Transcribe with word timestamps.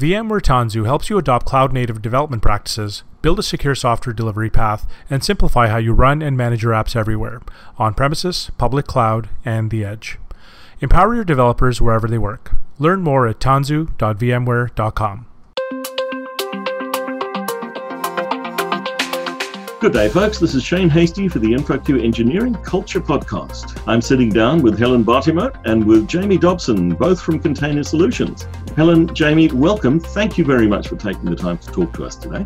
VMware 0.00 0.40
Tanzu 0.40 0.86
helps 0.86 1.10
you 1.10 1.18
adopt 1.18 1.44
cloud 1.44 1.74
native 1.74 2.00
development 2.00 2.42
practices, 2.42 3.02
build 3.20 3.38
a 3.38 3.42
secure 3.42 3.74
software 3.74 4.14
delivery 4.14 4.48
path, 4.48 4.86
and 5.10 5.22
simplify 5.22 5.68
how 5.68 5.76
you 5.76 5.92
run 5.92 6.22
and 6.22 6.38
manage 6.38 6.62
your 6.62 6.72
apps 6.72 6.96
everywhere 6.96 7.42
on 7.76 7.92
premises, 7.92 8.50
public 8.56 8.86
cloud, 8.86 9.28
and 9.44 9.70
the 9.70 9.84
edge. 9.84 10.16
Empower 10.80 11.14
your 11.14 11.24
developers 11.24 11.82
wherever 11.82 12.08
they 12.08 12.16
work. 12.16 12.52
Learn 12.78 13.02
more 13.02 13.26
at 13.26 13.40
tanzu.vmware.com. 13.40 15.26
Good 19.80 19.94
day, 19.94 20.10
folks. 20.10 20.38
This 20.38 20.54
is 20.54 20.62
Shane 20.62 20.90
Hastie 20.90 21.26
for 21.26 21.38
the 21.38 21.54
InfoQ 21.54 22.04
Engineering 22.04 22.52
Culture 22.56 23.00
Podcast. 23.00 23.82
I'm 23.86 24.02
sitting 24.02 24.28
down 24.28 24.60
with 24.60 24.78
Helen 24.78 25.02
Bartimote 25.02 25.58
and 25.64 25.82
with 25.82 26.06
Jamie 26.06 26.36
Dobson, 26.36 26.90
both 26.90 27.18
from 27.18 27.38
Container 27.40 27.82
Solutions. 27.82 28.46
Helen, 28.76 29.06
Jamie, 29.14 29.48
welcome. 29.48 29.98
Thank 29.98 30.36
you 30.36 30.44
very 30.44 30.66
much 30.66 30.88
for 30.88 30.96
taking 30.96 31.24
the 31.24 31.34
time 31.34 31.56
to 31.56 31.72
talk 31.72 31.94
to 31.94 32.04
us 32.04 32.16
today. 32.16 32.44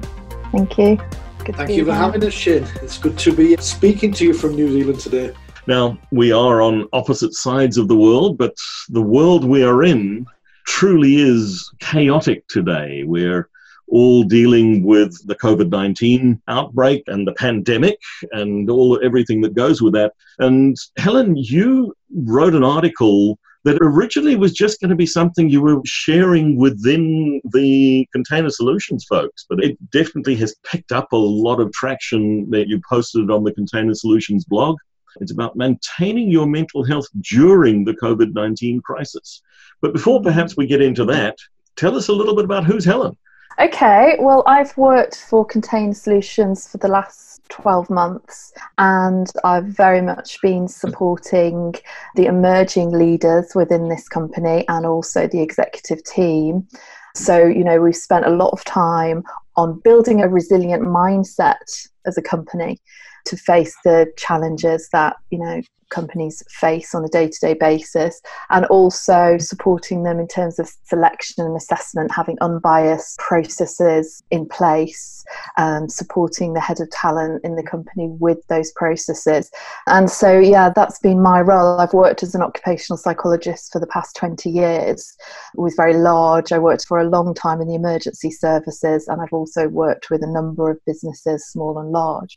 Thank 0.53 0.79
you. 0.79 0.97
Good 1.45 1.57
Thank 1.57 1.71
you 1.71 1.85
for 1.85 1.93
having 1.93 2.25
us, 2.25 2.33
Shane. 2.33 2.69
It's 2.83 2.99
good 2.99 3.19
to 3.19 3.35
be 3.35 3.57
speaking 3.57 4.13
to 4.13 4.25
you 4.25 4.33
from 4.33 4.55
New 4.55 4.71
Zealand 4.71 5.01
today. 5.01 5.35
Now, 5.67 5.99
we 6.13 6.31
are 6.31 6.63
on 6.63 6.89
opposite 6.93 7.35
sides 7.35 7.79
of 7.79 7.89
the 7.89 7.97
world, 7.97 8.39
but 8.39 8.57
the 8.91 9.03
world 9.03 9.45
we 9.45 9.65
are 9.65 9.83
in 9.83 10.25
truly 10.67 11.17
is 11.17 11.69
chaotic 11.81 12.47
today. 12.47 13.03
We're 13.03 13.49
all 13.89 14.25
dealing 14.25 14.85
with 14.85 15.15
the 15.27 15.35
COVID 15.35 15.71
19 15.71 16.41
outbreak 16.49 17.05
and 17.07 17.27
the 17.27 17.35
pandemic 17.35 17.99
and 18.33 18.71
all 18.71 19.01
everything 19.05 19.41
that 19.43 19.55
goes 19.55 19.83
with 19.83 19.93
that. 19.95 20.15
And 20.39 20.77
Helen, 20.97 21.37
you 21.37 21.95
wrote 22.11 22.55
an 22.55 22.65
article 22.65 23.39
that 23.65 23.79
originally 23.81 24.37
was 24.37 24.53
just 24.53 24.81
going 24.81 24.91
to 24.91 24.97
be 24.97 25.07
something 25.07 25.49
you 25.49 25.63
were 25.63 25.81
sharing 25.85 26.57
within 26.59 27.41
the 27.53 28.07
container 28.13 28.51
solutions 28.51 29.07
folks, 29.09 29.47
but 29.49 29.63
it 29.63 29.79
definitely 29.91 30.37
has 30.37 30.55
picked 30.71 30.93
up 30.93 31.13
a 31.13 31.17
lot 31.17 31.61
of 31.61 31.73
traction 31.73 32.49
that 32.51 32.69
you 32.69 32.81
posted 32.89 33.31
on 33.31 33.43
the 33.43 33.55
container 33.55 33.95
solutions 33.95 34.45
blog. 34.45 34.77
It's 35.21 35.33
about 35.33 35.57
maintaining 35.57 36.31
your 36.31 36.47
mental 36.47 36.85
health 36.85 37.07
during 37.21 37.85
the 37.85 37.95
COVID 37.95 38.35
19 38.35 38.83
crisis. 38.83 39.41
But 39.81 39.93
before 39.93 40.21
perhaps 40.21 40.57
we 40.57 40.67
get 40.67 40.83
into 40.83 41.05
that, 41.07 41.37
tell 41.77 41.97
us 41.97 42.09
a 42.09 42.13
little 42.13 42.35
bit 42.35 42.45
about 42.45 42.65
who's 42.65 42.85
Helen. 42.85 43.17
Okay, 43.61 44.17
well, 44.19 44.43
I've 44.47 44.77
worked 44.77 45.17
for 45.17 45.45
Container 45.45 45.95
Solutions 45.95 46.67
for 46.67 46.79
the 46.79 46.89
last 46.89 47.41
12 47.51 47.89
months, 47.89 48.53
and 48.79 49.31
I've 49.45 49.67
very 49.67 50.01
much 50.01 50.41
been 50.43 50.67
supporting 50.67 51.75
the 52.17 52.27
emerging 52.27 52.91
leaders 52.91 53.55
within 53.55 53.89
this 53.89 54.09
company 54.09 54.65
and 54.69 54.85
also 54.85 55.29
the 55.29 55.41
executive 55.41 56.03
team. 56.03 56.67
So, 57.15 57.47
you 57.47 57.63
know, 57.63 57.81
we've 57.81 57.95
spent 57.95 58.27
a 58.27 58.31
lot 58.31 58.51
of 58.51 58.65
time 58.65 59.23
on 59.57 59.79
building 59.85 60.21
a 60.21 60.29
resilient 60.29 60.83
mindset 60.83 61.89
as 62.07 62.19
a 62.19 62.23
company 62.23 62.81
to 63.27 63.37
face 63.37 63.77
the 63.85 64.13
challenges 64.17 64.89
that, 64.93 65.17
you 65.31 65.39
know, 65.39 65.63
companies 65.95 66.43
face 66.51 66.95
on 66.95 67.05
a 67.05 67.09
day 67.09 67.29
to 67.29 67.39
day 67.41 67.55
basis, 67.55 68.21
and 68.51 68.67
also 68.67 69.39
supporting 69.39 70.03
them 70.03 70.19
in 70.19 70.27
terms 70.27 70.59
of 70.59 70.71
selection 70.85 71.45
and 71.45 71.57
assessment, 71.57 72.11
having 72.11 72.37
unbiased 72.41 73.19
processes 73.19 74.23
in 74.31 74.47
place, 74.47 75.25
um, 75.57 75.89
supporting 75.89 76.53
the 76.53 76.61
head 76.61 76.81
of 76.81 76.91
talent 76.91 77.41
in 77.45 77.55
the 77.55 77.63
company 77.63 78.09
with 78.09 78.39
those 78.49 78.73
processes. 78.73 79.51
And 79.87 80.11
so, 80.11 80.39
yeah, 80.39 80.71
that's 80.75 80.99
been 80.99 81.23
my 81.23 81.41
role. 81.41 81.81
I've 81.81 81.93
worked 81.93 82.23
as 82.23 82.35
an 82.35 82.43
occupational 82.43 82.99
psychologist 82.99 83.73
for 83.73 83.81
the 83.81 83.87
past 83.87 84.17
20 84.17 84.51
years, 84.51 85.17
was 85.55 85.75
very 85.75 85.95
large. 85.95 86.53
I 86.53 86.59
worked 86.59 86.87
for 86.87 86.99
a 86.99 87.09
long 87.09 87.35
time 87.35 87.61
in 87.61 87.69
the 87.69 87.75
emergency 87.75 88.31
services, 88.31 89.07
and 89.09 89.21
I've 89.21 89.33
also 89.33 89.69
worked 89.69 90.11
with 90.11 90.23
a 90.23 90.31
number 90.31 90.71
of 90.71 90.85
businesses, 90.85 91.47
small 91.47 91.79
and 91.79 91.91
large. 91.91 92.37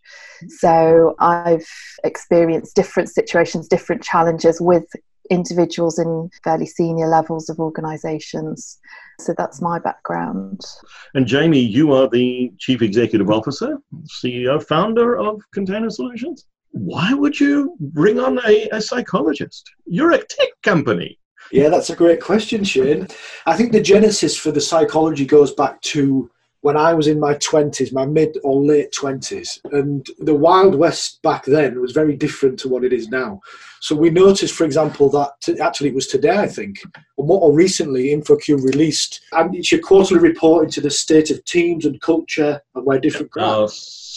So 0.60 1.16
I've 1.20 1.68
experienced 2.04 2.76
different 2.76 3.10
situations 3.10 3.47
situations, 3.48 3.68
different 3.68 4.04
challenges 4.04 4.60
with 4.62 4.86
individuals 5.30 6.00
in 6.00 6.30
fairly 6.44 6.66
senior 6.66 7.08
levels 7.08 7.50
of 7.50 7.60
organisations. 7.60 8.80
So 9.20 9.34
that's 9.38 9.62
my 9.62 9.80
background. 9.80 10.62
And 11.16 11.28
Jamie, 11.28 11.60
you 11.60 11.92
are 11.94 12.08
the 12.08 12.52
Chief 12.60 12.82
Executive 12.82 13.30
Officer, 13.30 13.78
CEO, 14.24 14.64
founder 14.64 15.18
of 15.18 15.42
Container 15.54 15.90
Solutions. 15.90 16.46
Why 16.72 17.14
would 17.14 17.40
you 17.40 17.76
bring 17.80 18.20
on 18.20 18.40
a, 18.46 18.70
a 18.72 18.82
psychologist? 18.82 19.70
You're 19.86 20.12
a 20.12 20.24
tech 20.24 20.50
company. 20.64 21.18
Yeah, 21.52 21.70
that's 21.70 21.90
a 21.90 21.96
great 21.96 22.22
question, 22.22 22.64
Shane. 22.64 23.08
I 23.46 23.56
think 23.56 23.72
the 23.72 23.82
genesis 23.82 24.38
for 24.38 24.52
the 24.52 24.62
psychology 24.62 25.26
goes 25.26 25.54
back 25.54 25.82
to 25.94 26.30
when 26.62 26.78
I 26.78 26.94
was 26.94 27.08
in 27.08 27.20
my 27.20 27.36
20s, 27.36 27.94
my 27.94 28.06
mid 28.06 28.38
or 28.44 28.62
late 28.62 28.92
20s. 28.92 29.60
And 29.72 30.06
the 30.20 30.36
Wild 30.36 30.76
West 30.76 31.22
back 31.22 31.46
then 31.46 31.80
was 31.80 31.92
very 31.92 32.16
different 32.16 32.60
to 32.60 32.70
what 32.70 32.84
it 32.84 32.94
is 32.94 33.08
now. 33.10 33.42
So 33.82 33.96
we 33.96 34.10
noticed, 34.10 34.54
for 34.54 34.66
example, 34.66 35.10
that 35.10 35.60
actually 35.60 35.90
it 35.90 35.96
was 35.96 36.08
today, 36.08 36.38
I 36.38 36.48
think, 36.48 36.82
or 37.16 37.26
more 37.26 37.54
recently, 37.54 38.16
InfoQ 38.16 38.64
released, 38.64 39.22
and 39.32 39.56
it's 39.56 39.72
your 39.72 39.82
quarterly 39.82 40.20
report 40.20 40.66
into 40.66 40.82
the 40.82 40.92
state 40.92 41.32
of 41.32 41.44
teams 41.46 41.86
and 41.86 42.00
culture 42.02 42.62
and 42.76 42.86
where 42.86 43.00
different. 43.00 43.32
Uh, 43.38 43.68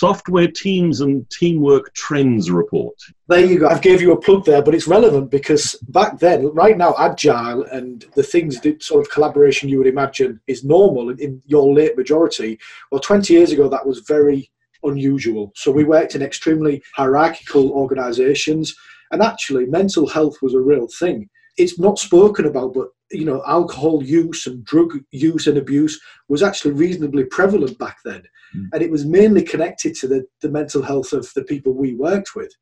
software 0.00 0.48
teams 0.48 1.02
and 1.02 1.28
teamwork 1.28 1.92
trends 1.92 2.50
report. 2.50 2.94
There 3.28 3.44
you 3.44 3.58
go. 3.58 3.68
I've 3.68 3.82
gave 3.82 4.00
you 4.00 4.12
a 4.12 4.20
plug 4.20 4.46
there, 4.46 4.62
but 4.62 4.74
it's 4.74 4.88
relevant 4.88 5.30
because 5.30 5.74
back 5.88 6.18
then, 6.18 6.46
right 6.54 6.78
now, 6.78 6.94
agile 6.98 7.64
and 7.64 8.06
the 8.14 8.22
things 8.22 8.60
that 8.60 8.82
sort 8.82 9.04
of 9.04 9.12
collaboration 9.12 9.68
you 9.68 9.76
would 9.76 9.86
imagine 9.86 10.40
is 10.46 10.64
normal 10.64 11.10
in 11.10 11.42
your 11.44 11.74
late 11.74 11.98
majority. 11.98 12.58
Well, 12.90 13.02
20 13.02 13.34
years 13.34 13.52
ago, 13.52 13.68
that 13.68 13.86
was 13.86 14.00
very 14.00 14.50
unusual. 14.84 15.52
So 15.54 15.70
we 15.70 15.84
worked 15.84 16.14
in 16.14 16.22
extremely 16.22 16.82
hierarchical 16.94 17.70
organizations 17.72 18.74
and 19.10 19.22
actually, 19.22 19.66
mental 19.66 20.06
health 20.08 20.36
was 20.42 20.54
a 20.54 20.60
real 20.60 20.88
thing. 20.98 21.28
It's 21.56 21.78
not 21.78 21.98
spoken 21.98 22.46
about, 22.46 22.74
but 22.74 22.88
you 23.10 23.24
know, 23.24 23.42
alcohol 23.46 24.02
use 24.02 24.46
and 24.46 24.64
drug 24.64 24.98
use 25.10 25.46
and 25.46 25.58
abuse 25.58 26.00
was 26.28 26.42
actually 26.42 26.72
reasonably 26.72 27.24
prevalent 27.24 27.76
back 27.78 27.98
then. 28.04 28.22
Mm. 28.56 28.68
And 28.72 28.82
it 28.82 28.90
was 28.90 29.04
mainly 29.04 29.42
connected 29.42 29.94
to 29.96 30.08
the, 30.08 30.24
the 30.42 30.48
mental 30.48 30.82
health 30.82 31.12
of 31.12 31.28
the 31.34 31.42
people 31.42 31.72
we 31.72 31.94
worked 31.94 32.36
with. 32.36 32.52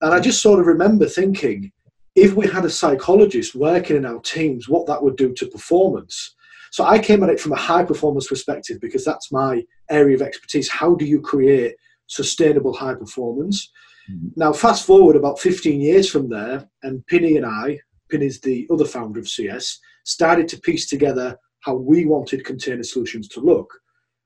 And 0.00 0.14
I 0.14 0.20
just 0.20 0.40
sort 0.40 0.60
of 0.60 0.66
remember 0.66 1.06
thinking, 1.06 1.72
if 2.14 2.34
we 2.34 2.46
had 2.46 2.64
a 2.64 2.70
psychologist 2.70 3.54
working 3.54 3.96
in 3.96 4.06
our 4.06 4.20
teams, 4.20 4.68
what 4.68 4.86
that 4.86 5.02
would 5.02 5.16
do 5.16 5.32
to 5.34 5.46
performance. 5.46 6.34
So 6.70 6.84
I 6.84 6.98
came 6.98 7.22
at 7.22 7.30
it 7.30 7.40
from 7.40 7.52
a 7.52 7.56
high 7.56 7.84
performance 7.84 8.28
perspective 8.28 8.78
because 8.80 9.04
that's 9.04 9.32
my 9.32 9.62
area 9.90 10.14
of 10.16 10.22
expertise. 10.22 10.68
How 10.68 10.94
do 10.94 11.04
you 11.04 11.20
create 11.20 11.74
sustainable 12.06 12.74
high 12.74 12.94
performance? 12.94 13.70
Mm-hmm. 14.10 14.28
Now, 14.36 14.52
fast 14.52 14.86
forward 14.86 15.16
about 15.16 15.38
15 15.38 15.80
years 15.80 16.10
from 16.10 16.28
there, 16.28 16.68
and 16.82 17.04
Pini 17.10 17.36
and 17.36 17.46
I, 17.46 17.80
Pini's 18.12 18.40
the 18.40 18.66
other 18.72 18.84
founder 18.84 19.20
of 19.20 19.28
CS, 19.28 19.78
started 20.04 20.48
to 20.48 20.60
piece 20.60 20.88
together 20.88 21.38
how 21.60 21.74
we 21.74 22.06
wanted 22.06 22.44
container 22.44 22.82
solutions 22.82 23.28
to 23.28 23.40
look. 23.40 23.72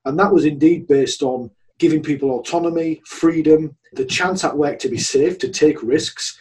And 0.05 0.17
that 0.19 0.31
was 0.31 0.45
indeed 0.45 0.87
based 0.87 1.23
on 1.23 1.49
giving 1.79 2.03
people 2.03 2.31
autonomy, 2.31 3.01
freedom, 3.05 3.75
the 3.93 4.05
chance 4.05 4.43
at 4.43 4.57
work 4.57 4.79
to 4.79 4.89
be 4.89 4.97
safe, 4.97 5.37
to 5.39 5.49
take 5.49 5.81
risks. 5.83 6.37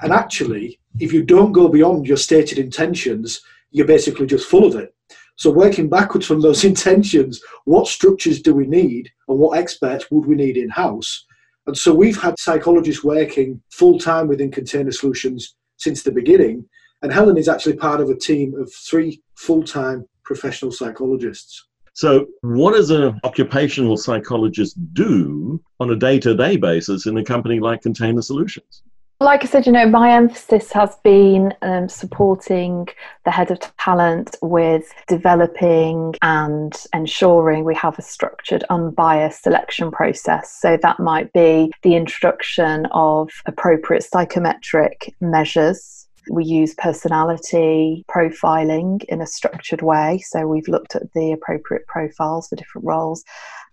And 0.00 0.12
actually, 0.12 0.78
if 1.00 1.12
you 1.12 1.22
don't 1.22 1.52
go 1.52 1.68
beyond 1.68 2.06
your 2.06 2.16
stated 2.16 2.58
intentions, 2.58 3.40
you're 3.70 3.86
basically 3.86 4.26
just 4.26 4.48
full 4.48 4.64
of 4.64 4.76
it. 4.76 4.94
So, 5.36 5.50
working 5.50 5.90
backwards 5.90 6.26
from 6.26 6.40
those 6.40 6.64
intentions, 6.72 7.42
what 7.64 7.88
structures 7.88 8.40
do 8.40 8.54
we 8.54 8.66
need 8.66 9.10
and 9.28 9.38
what 9.38 9.58
experts 9.58 10.10
would 10.10 10.26
we 10.26 10.34
need 10.34 10.56
in 10.56 10.70
house? 10.70 11.26
And 11.66 11.76
so 11.76 11.92
we've 11.92 12.20
had 12.20 12.38
psychologists 12.38 13.02
working 13.02 13.60
full 13.70 13.98
time 13.98 14.28
within 14.28 14.50
Container 14.50 14.92
Solutions 14.92 15.56
since 15.76 16.02
the 16.02 16.12
beginning. 16.12 16.64
And 17.02 17.12
Helen 17.12 17.36
is 17.36 17.48
actually 17.48 17.76
part 17.76 18.00
of 18.00 18.08
a 18.08 18.16
team 18.16 18.54
of 18.54 18.72
three 18.72 19.22
full 19.34 19.62
time 19.62 20.06
professional 20.24 20.72
psychologists. 20.72 21.66
So, 21.92 22.26
what 22.42 22.74
does 22.74 22.90
an 22.90 23.18
occupational 23.24 23.96
psychologist 23.96 24.76
do 24.92 25.62
on 25.80 25.90
a 25.90 25.96
day 25.96 26.18
to 26.20 26.34
day 26.34 26.56
basis 26.56 27.06
in 27.06 27.16
a 27.16 27.24
company 27.24 27.58
like 27.58 27.82
Container 27.82 28.22
Solutions? 28.22 28.82
Like 29.18 29.44
I 29.44 29.46
said, 29.46 29.64
you 29.64 29.72
know, 29.72 29.88
my 29.88 30.12
emphasis 30.12 30.70
has 30.72 30.94
been 31.02 31.54
um, 31.62 31.88
supporting 31.88 32.86
the 33.24 33.30
head 33.30 33.50
of 33.50 33.60
talent 33.78 34.36
with 34.42 34.92
developing 35.08 36.14
and 36.20 36.74
ensuring 36.92 37.64
we 37.64 37.74
have 37.76 37.98
a 37.98 38.02
structured, 38.02 38.62
unbiased 38.68 39.42
selection 39.42 39.90
process. 39.90 40.54
So 40.60 40.76
that 40.82 41.00
might 41.00 41.32
be 41.32 41.72
the 41.80 41.96
introduction 41.96 42.86
of 42.92 43.30
appropriate 43.46 44.02
psychometric 44.02 45.14
measures 45.22 46.06
We 46.30 46.44
use 46.44 46.74
personality 46.74 48.04
profiling 48.10 49.04
in 49.04 49.20
a 49.20 49.26
structured 49.26 49.82
way. 49.82 50.18
So 50.26 50.46
we've 50.46 50.68
looked 50.68 50.96
at 50.96 51.12
the 51.12 51.32
appropriate 51.32 51.86
profiles 51.86 52.48
for 52.48 52.56
different 52.56 52.86
roles 52.86 53.24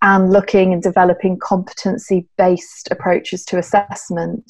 and 0.04 0.32
looking 0.32 0.74
and 0.74 0.84
developing 0.84 1.40
competency 1.40 2.28
based 2.38 2.90
approaches 2.92 3.46
to 3.46 3.58
assessment, 3.58 4.44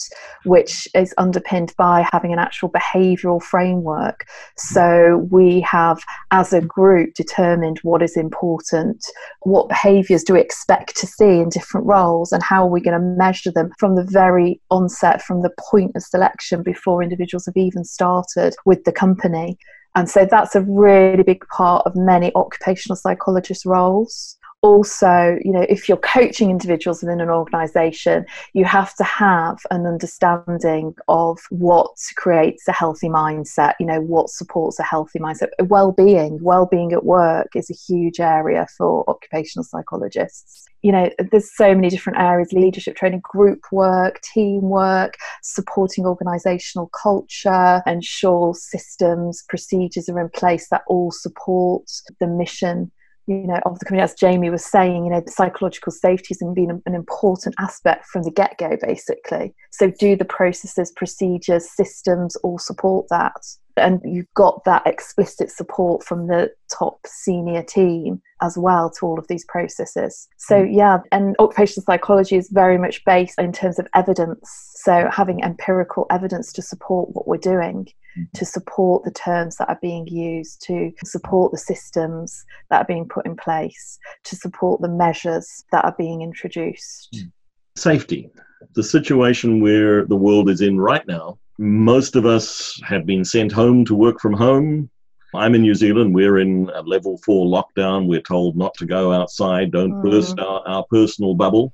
which 0.45 0.87
is 0.95 1.13
underpinned 1.19 1.71
by 1.77 2.03
having 2.11 2.33
an 2.33 2.39
actual 2.39 2.69
behavioural 2.69 3.41
framework. 3.41 4.25
So 4.57 5.27
we 5.29 5.61
have, 5.61 6.03
as 6.31 6.53
a 6.53 6.61
group, 6.61 7.13
determined 7.13 7.77
what 7.83 8.01
is 8.01 8.17
important, 8.17 9.05
what 9.43 9.69
behaviours 9.69 10.23
do 10.23 10.33
we 10.33 10.41
expect 10.41 10.97
to 10.97 11.05
see 11.05 11.39
in 11.39 11.49
different 11.49 11.85
roles, 11.85 12.31
and 12.31 12.41
how 12.41 12.63
are 12.63 12.71
we 12.71 12.81
going 12.81 12.99
to 12.99 13.15
measure 13.15 13.51
them 13.51 13.69
from 13.77 13.95
the 13.95 14.07
very 14.09 14.59
onset, 14.71 15.21
from 15.21 15.43
the 15.43 15.53
point 15.59 15.91
of 15.95 16.01
selection 16.01 16.63
before 16.63 17.03
individuals 17.03 17.45
have 17.45 17.57
even 17.57 17.83
started 17.83 18.55
with 18.65 18.83
the 18.85 18.91
company. 18.91 19.55
And 19.93 20.09
so 20.09 20.25
that's 20.25 20.55
a 20.55 20.61
really 20.61 21.21
big 21.21 21.45
part 21.49 21.85
of 21.85 21.95
many 21.95 22.31
occupational 22.33 22.95
psychologist 22.95 23.63
roles 23.65 24.35
also, 24.63 25.37
you 25.43 25.51
know, 25.51 25.65
if 25.67 25.89
you're 25.89 25.97
coaching 25.97 26.49
individuals 26.49 27.03
within 27.03 27.19
an 27.19 27.29
organization, 27.29 28.25
you 28.53 28.63
have 28.63 28.95
to 28.95 29.03
have 29.03 29.59
an 29.71 29.85
understanding 29.85 30.95
of 31.09 31.37
what 31.49 31.91
creates 32.15 32.65
a 32.69 32.71
healthy 32.71 33.09
mindset, 33.09 33.73
you 33.79 33.85
know, 33.85 33.99
what 33.99 34.29
supports 34.29 34.79
a 34.79 34.83
healthy 34.83 35.19
mindset. 35.19 35.49
Well-being, 35.59 36.39
well-being 36.41 36.93
at 36.93 37.03
work 37.03 37.49
is 37.55 37.69
a 37.69 37.73
huge 37.73 38.21
area 38.21 38.65
for 38.77 39.07
occupational 39.09 39.65
psychologists. 39.65 40.65
You 40.81 40.93
know, 40.93 41.09
there's 41.31 41.53
so 41.55 41.75
many 41.75 41.89
different 41.89 42.19
areas, 42.19 42.53
leadership 42.53 42.95
training, 42.95 43.21
group 43.21 43.65
work, 43.71 44.21
teamwork, 44.21 45.15
supporting 45.41 46.05
organizational 46.05 46.87
culture, 46.87 47.81
ensure 47.85 48.53
systems, 48.53 49.43
procedures 49.49 50.07
are 50.07 50.19
in 50.19 50.29
place 50.29 50.69
that 50.69 50.83
all 50.87 51.11
support 51.11 51.83
the 52.21 52.27
mission 52.27 52.91
you 53.27 53.47
know, 53.47 53.59
of 53.65 53.79
the 53.79 53.85
community, 53.85 54.11
as 54.11 54.19
Jamie 54.19 54.49
was 54.49 54.65
saying, 54.65 55.05
you 55.05 55.11
know, 55.11 55.23
psychological 55.27 55.91
safety 55.91 56.27
has 56.29 56.39
been 56.53 56.81
an 56.85 56.95
important 56.95 57.55
aspect 57.59 58.05
from 58.05 58.23
the 58.23 58.31
get 58.31 58.57
go, 58.57 58.77
basically. 58.81 59.53
So, 59.71 59.91
do 59.91 60.15
the 60.15 60.25
processes, 60.25 60.91
procedures, 60.91 61.69
systems 61.69 62.35
all 62.37 62.59
support 62.59 63.07
that? 63.09 63.41
And 63.77 64.01
you've 64.03 64.33
got 64.35 64.63
that 64.65 64.85
explicit 64.85 65.49
support 65.51 66.03
from 66.03 66.27
the 66.27 66.51
top 66.71 66.99
senior 67.05 67.63
team 67.63 68.21
as 68.41 68.57
well 68.57 68.89
to 68.91 69.05
all 69.05 69.17
of 69.17 69.27
these 69.27 69.45
processes. 69.45 70.27
So, 70.37 70.63
mm. 70.63 70.75
yeah, 70.75 70.99
and 71.11 71.35
occupational 71.39 71.83
psychology 71.85 72.35
is 72.35 72.49
very 72.49 72.77
much 72.77 73.03
based 73.05 73.39
in 73.39 73.51
terms 73.51 73.79
of 73.79 73.87
evidence. 73.95 74.71
So, 74.75 75.09
having 75.11 75.43
empirical 75.43 76.05
evidence 76.11 76.53
to 76.53 76.61
support 76.61 77.09
what 77.13 77.27
we're 77.27 77.37
doing 77.37 77.87
Mm-hmm. 78.15 78.37
to 78.37 78.45
support 78.45 79.03
the 79.03 79.11
terms 79.11 79.55
that 79.55 79.69
are 79.69 79.79
being 79.81 80.05
used, 80.05 80.61
to 80.67 80.91
support 81.03 81.51
the 81.51 81.57
systems 81.57 82.45
that 82.69 82.83
are 82.83 82.85
being 82.85 83.07
put 83.07 83.25
in 83.25 83.35
place, 83.35 83.97
to 84.25 84.35
support 84.35 84.81
the 84.81 84.87
measures 84.87 85.63
that 85.71 85.83
are 85.83 85.95
being 85.97 86.21
introduced. 86.21 87.09
Mm. 87.15 87.31
Safety. 87.75 88.29
The 88.75 88.83
situation 88.83 89.61
where 89.61 90.05
the 90.05 90.15
world 90.15 90.47
is 90.47 90.61
in 90.61 90.79
right 90.79 91.05
now, 91.07 91.39
most 91.57 92.15
of 92.15 92.25
us 92.25 92.79
have 92.83 93.05
been 93.05 93.23
sent 93.23 93.51
home 93.51 93.85
to 93.85 93.95
work 93.95 94.19
from 94.19 94.33
home. 94.33 94.89
I'm 95.35 95.55
in 95.55 95.61
New 95.61 95.75
Zealand. 95.75 96.13
We're 96.13 96.39
in 96.39 96.69
a 96.73 96.81
level 96.81 97.17
four 97.25 97.47
lockdown. 97.47 98.07
We're 98.07 98.21
told 98.21 98.55
not 98.55 98.73
to 98.75 98.85
go 98.85 99.11
outside, 99.11 99.71
don't 99.71 99.93
mm. 99.93 100.03
burst 100.03 100.39
our, 100.39 100.61
our 100.67 100.85
personal 100.89 101.33
bubble 101.33 101.73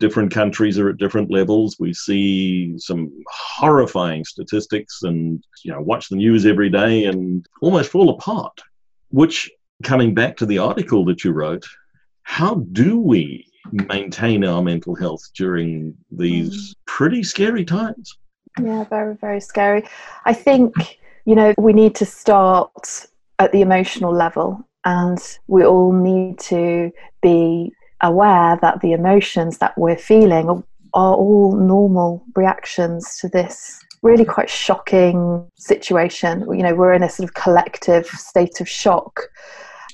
different 0.00 0.32
countries 0.32 0.78
are 0.78 0.90
at 0.90 0.98
different 0.98 1.30
levels. 1.30 1.76
We 1.78 1.92
see 1.92 2.78
some 2.78 3.10
horrifying 3.28 4.24
statistics 4.24 5.02
and, 5.02 5.42
you 5.64 5.72
know, 5.72 5.80
watch 5.80 6.08
the 6.08 6.16
news 6.16 6.46
every 6.46 6.70
day 6.70 7.04
and 7.04 7.44
almost 7.60 7.90
fall 7.90 8.10
apart. 8.10 8.60
Which, 9.10 9.50
coming 9.82 10.14
back 10.14 10.36
to 10.38 10.46
the 10.46 10.58
article 10.58 11.04
that 11.06 11.24
you 11.24 11.32
wrote, 11.32 11.66
how 12.22 12.56
do 12.72 12.98
we 12.98 13.46
maintain 13.72 14.44
our 14.44 14.62
mental 14.62 14.94
health 14.94 15.22
during 15.34 15.96
these 16.10 16.70
mm. 16.70 16.74
pretty 16.86 17.22
scary 17.22 17.64
times? 17.64 18.16
Yeah, 18.62 18.84
very, 18.84 19.14
very 19.14 19.40
scary. 19.40 19.86
I 20.24 20.32
think, 20.32 20.98
you 21.24 21.34
know, 21.34 21.54
we 21.58 21.72
need 21.72 21.94
to 21.96 22.06
start 22.06 23.06
at 23.38 23.52
the 23.52 23.60
emotional 23.60 24.12
level 24.12 24.64
and 24.84 25.18
we 25.46 25.64
all 25.64 25.92
need 25.92 26.38
to 26.40 26.90
be 27.22 27.72
aware 28.00 28.58
that 28.62 28.80
the 28.80 28.92
emotions 28.92 29.58
that 29.58 29.76
we're 29.76 29.96
feeling 29.96 30.48
are, 30.48 30.64
all 31.14 31.54
normal 31.56 32.24
reactions 32.34 33.18
to 33.18 33.28
this 33.28 33.84
really 34.02 34.24
quite 34.24 34.48
shocking 34.48 35.46
situation. 35.56 36.40
You 36.50 36.62
know, 36.62 36.74
we're 36.74 36.94
in 36.94 37.02
a 37.02 37.10
sort 37.10 37.28
of 37.28 37.34
collective 37.34 38.06
state 38.06 38.60
of 38.60 38.68
shock. 38.68 39.20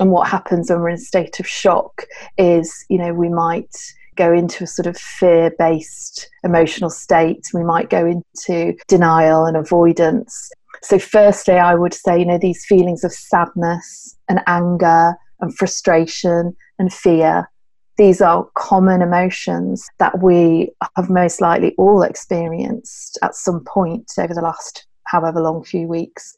And 0.01 0.11
what 0.11 0.29
happens 0.29 0.71
when 0.71 0.81
we're 0.81 0.91
in 0.91 0.97
a 0.97 0.99
state 0.99 1.41
of 1.41 1.47
shock 1.47 2.05
is, 2.37 2.85
you 2.89 2.99
know, 2.99 3.15
we 3.15 3.29
might 3.29 3.75
go 4.17 4.33
into 4.33 4.65
a 4.65 4.67
sort 4.67 4.87
of 4.87 4.97
fear 4.97 5.53
based 5.59 6.29
emotional 6.43 6.91
state. 6.91 7.45
We 7.53 7.65
might 7.65 7.91
go 7.91 8.07
into 8.07 8.75
denial 8.89 9.47
and 9.47 9.57
avoidance. 9.57 10.51
So, 10.83 10.99
firstly, 10.99 11.55
I 11.55 11.75
would 11.75 11.95
say, 11.95 12.19
you 12.19 12.27
know, 12.27 12.39
these 12.39 12.65
feelings 12.67 13.05
of 13.05 13.13
sadness 13.13 14.17
and 14.29 14.41
anger 14.47 15.15
and 15.41 15.57
frustration 15.57 16.57
and 16.79 16.93
fear 16.93 17.49
these 17.97 18.21
are 18.21 18.49
common 18.55 19.03
emotions 19.03 19.87
that 19.99 20.21
we 20.21 20.73
have 20.97 21.11
most 21.11 21.41
likely 21.41 21.75
all 21.79 22.03
experienced 22.03 23.19
at 23.23 23.35
some 23.35 23.63
point 23.65 24.11
over 24.19 24.35
the 24.35 24.41
last 24.41 24.87
however 25.05 25.41
long 25.41 25.63
few 25.63 25.87
weeks. 25.87 26.35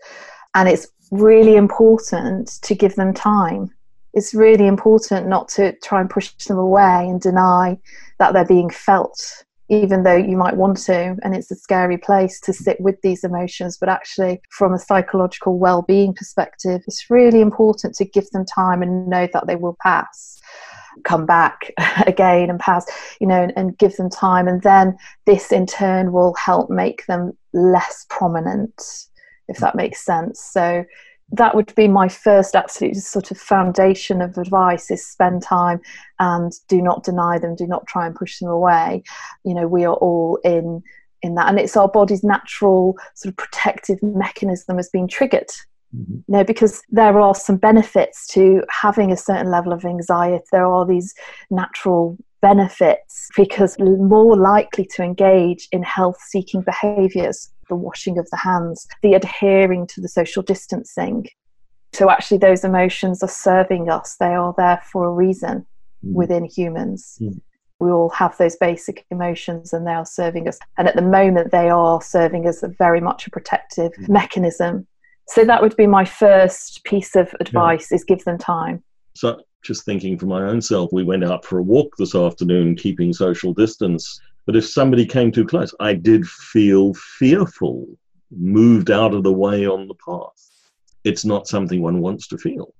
And 0.54 0.68
it's 0.68 0.86
really 1.10 1.56
important 1.56 2.58
to 2.62 2.74
give 2.74 2.96
them 2.96 3.14
time. 3.14 3.70
It's 4.16 4.34
really 4.34 4.66
important 4.66 5.28
not 5.28 5.48
to 5.50 5.76
try 5.84 6.00
and 6.00 6.10
push 6.10 6.32
them 6.46 6.58
away 6.58 7.06
and 7.08 7.20
deny 7.20 7.78
that 8.18 8.32
they're 8.32 8.46
being 8.46 8.70
felt, 8.70 9.44
even 9.68 10.02
though 10.02 10.16
you 10.16 10.38
might 10.38 10.56
want 10.56 10.78
to. 10.86 11.16
And 11.22 11.36
it's 11.36 11.50
a 11.50 11.54
scary 11.54 11.98
place 11.98 12.40
to 12.40 12.52
sit 12.54 12.80
with 12.80 13.00
these 13.02 13.24
emotions. 13.24 13.76
But 13.78 13.90
actually, 13.90 14.40
from 14.50 14.72
a 14.72 14.78
psychological 14.78 15.58
well 15.58 15.82
being 15.82 16.14
perspective, 16.14 16.80
it's 16.86 17.10
really 17.10 17.42
important 17.42 17.94
to 17.96 18.06
give 18.06 18.28
them 18.30 18.46
time 18.46 18.82
and 18.82 19.06
know 19.06 19.28
that 19.34 19.46
they 19.46 19.56
will 19.56 19.76
pass 19.82 20.40
come 21.04 21.26
back 21.26 21.72
again 22.06 22.48
and 22.48 22.58
pass, 22.58 22.86
you 23.20 23.26
know, 23.26 23.42
and, 23.42 23.52
and 23.54 23.76
give 23.76 23.96
them 23.96 24.08
time. 24.08 24.48
And 24.48 24.62
then 24.62 24.96
this 25.26 25.52
in 25.52 25.66
turn 25.66 26.12
will 26.12 26.34
help 26.34 26.70
make 26.70 27.04
them 27.06 27.32
less 27.52 28.06
prominent, 28.08 28.82
if 29.48 29.58
that 29.58 29.74
makes 29.74 30.04
sense. 30.04 30.40
So 30.40 30.86
that 31.32 31.54
would 31.54 31.74
be 31.74 31.88
my 31.88 32.08
first 32.08 32.54
absolute 32.54 32.96
sort 32.96 33.30
of 33.30 33.38
foundation 33.38 34.22
of 34.22 34.38
advice 34.38 34.90
is 34.90 35.06
spend 35.06 35.42
time 35.42 35.80
and 36.20 36.52
do 36.68 36.80
not 36.80 37.02
deny 37.02 37.38
them 37.38 37.54
do 37.54 37.66
not 37.66 37.86
try 37.86 38.06
and 38.06 38.14
push 38.14 38.38
them 38.38 38.48
away 38.48 39.02
you 39.44 39.54
know 39.54 39.66
we 39.66 39.84
are 39.84 39.94
all 39.94 40.38
in 40.44 40.82
in 41.22 41.34
that 41.34 41.48
and 41.48 41.58
it's 41.58 41.76
our 41.76 41.88
body's 41.88 42.22
natural 42.22 42.96
sort 43.14 43.30
of 43.30 43.36
protective 43.36 44.00
mechanism 44.02 44.76
has 44.76 44.88
been 44.88 45.08
triggered 45.08 45.50
Mm-hmm. 45.94 46.18
No, 46.28 46.44
because 46.44 46.82
there 46.90 47.18
are 47.18 47.34
some 47.34 47.56
benefits 47.56 48.26
to 48.28 48.62
having 48.70 49.12
a 49.12 49.16
certain 49.16 49.50
level 49.50 49.72
of 49.72 49.84
anxiety. 49.84 50.44
There 50.52 50.66
are 50.66 50.86
these 50.86 51.14
natural 51.50 52.16
benefits 52.42 53.28
because 53.36 53.78
more 53.78 54.36
likely 54.36 54.86
to 54.94 55.02
engage 55.02 55.68
in 55.72 55.82
health 55.82 56.18
seeking 56.20 56.62
behaviors, 56.62 57.50
the 57.68 57.76
washing 57.76 58.18
of 58.18 58.28
the 58.30 58.36
hands, 58.36 58.86
the 59.02 59.14
adhering 59.14 59.86
to 59.88 60.00
the 60.00 60.08
social 60.08 60.42
distancing. 60.42 61.28
So, 61.92 62.10
actually, 62.10 62.38
those 62.38 62.64
emotions 62.64 63.22
are 63.22 63.28
serving 63.28 63.88
us, 63.90 64.16
they 64.18 64.34
are 64.34 64.54
there 64.56 64.80
for 64.90 65.06
a 65.06 65.12
reason 65.12 65.66
mm. 66.04 66.12
within 66.12 66.44
humans. 66.44 67.18
Mm. 67.20 67.40
We 67.78 67.90
all 67.90 68.08
have 68.10 68.36
those 68.38 68.56
basic 68.56 69.04
emotions 69.10 69.72
and 69.72 69.86
they 69.86 69.92
are 69.92 70.06
serving 70.06 70.48
us. 70.48 70.58
And 70.78 70.88
at 70.88 70.96
the 70.96 71.02
moment, 71.02 71.52
they 71.52 71.68
are 71.68 72.00
serving 72.00 72.46
as 72.46 72.62
a 72.62 72.68
very 72.68 73.00
much 73.00 73.26
a 73.26 73.30
protective 73.30 73.92
mm. 73.92 74.08
mechanism 74.08 74.86
so 75.28 75.44
that 75.44 75.60
would 75.60 75.76
be 75.76 75.86
my 75.86 76.04
first 76.04 76.84
piece 76.84 77.16
of 77.16 77.34
advice 77.40 77.88
yeah. 77.90 77.96
is 77.96 78.04
give 78.04 78.24
them 78.24 78.38
time. 78.38 78.82
So 79.14 79.40
just 79.62 79.84
thinking 79.84 80.18
for 80.18 80.26
my 80.26 80.42
own 80.42 80.60
self, 80.60 80.92
we 80.92 81.02
went 81.02 81.24
out 81.24 81.44
for 81.44 81.58
a 81.58 81.62
walk 81.62 81.96
this 81.98 82.14
afternoon, 82.14 82.76
keeping 82.76 83.12
social 83.12 83.52
distance. 83.52 84.20
But 84.46 84.56
if 84.56 84.66
somebody 84.66 85.04
came 85.04 85.32
too 85.32 85.44
close, 85.44 85.74
I 85.80 85.94
did 85.94 86.26
feel 86.26 86.94
fearful, 86.94 87.86
moved 88.30 88.90
out 88.90 89.12
of 89.12 89.24
the 89.24 89.32
way 89.32 89.66
on 89.66 89.88
the 89.88 89.94
path. 89.94 90.50
It's 91.04 91.24
not 91.24 91.48
something 91.48 91.82
one 91.82 92.00
wants 92.00 92.28
to 92.28 92.38
feel. 92.38 92.72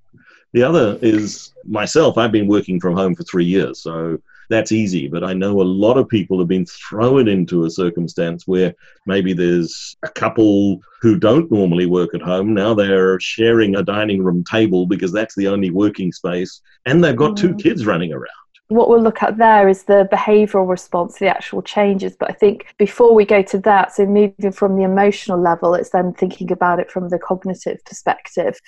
The 0.52 0.62
other 0.62 0.99
is 1.02 1.52
myself. 1.64 2.16
I've 2.16 2.32
been 2.32 2.46
working 2.46 2.80
from 2.80 2.96
home 2.96 3.14
for 3.14 3.25
three 3.25 3.44
years, 3.44 3.80
so 3.82 4.18
that's 4.49 4.73
easy. 4.73 5.08
But 5.08 5.25
I 5.25 5.32
know 5.32 5.61
a 5.61 5.62
lot 5.62 5.99
of 5.99 6.08
people 6.08 6.38
have 6.38 6.49
been 6.49 6.66
thrown 6.66 7.28
into 7.28 7.64
a 7.64 7.70
circumstance 7.70 8.46
where 8.46 8.75
maybe 9.04 9.32
there's 9.32 9.96
a 10.02 10.08
couple 10.08 10.80
who 11.00 11.18
don't 11.18 11.50
normally 11.50 11.87
work 11.87 12.14
at 12.14 12.23
home. 12.23 12.54
Now 12.54 12.75
they're 12.75 13.18
sharing 13.20 13.76
a 13.76 13.82
dining 13.82 14.23
room 14.23 14.44
table 14.44 14.87
because 14.87 15.12
that's 15.12 15.35
the 15.35 15.49
only 15.49 15.70
working 15.70 16.12
space, 16.12 16.61
and 16.87 17.02
they've 17.02 17.16
got 17.16 17.32
mm. 17.32 17.40
two 17.40 17.54
kids 17.56 17.87
running 17.87 18.12
around. 18.12 18.45
What 18.68 18.88
we'll 18.88 19.02
look 19.02 19.23
at 19.23 19.38
there 19.38 19.68
is 19.68 19.85
the 19.85 20.08
behavioral 20.11 20.68
response 20.68 21.18
the 21.18 21.28
actual 21.28 21.62
changes. 21.62 22.16
But 22.18 22.30
I 22.30 22.32
think 22.32 22.66
before 22.78 23.14
we 23.14 23.25
go 23.25 23.42
to 23.42 23.58
that, 23.61 23.94
so 23.94 24.06
moving 24.06 24.52
from 24.52 24.76
the 24.76 24.82
emotional 24.82 25.40
level, 25.40 25.75
it's 25.75 25.90
then 25.90 26.12
thinking 26.12 26.50
about 26.50 26.80
it 26.80 26.90
from 26.90 27.08
the 27.08 27.18
cognitive 27.18 27.85
perspective, 27.85 28.58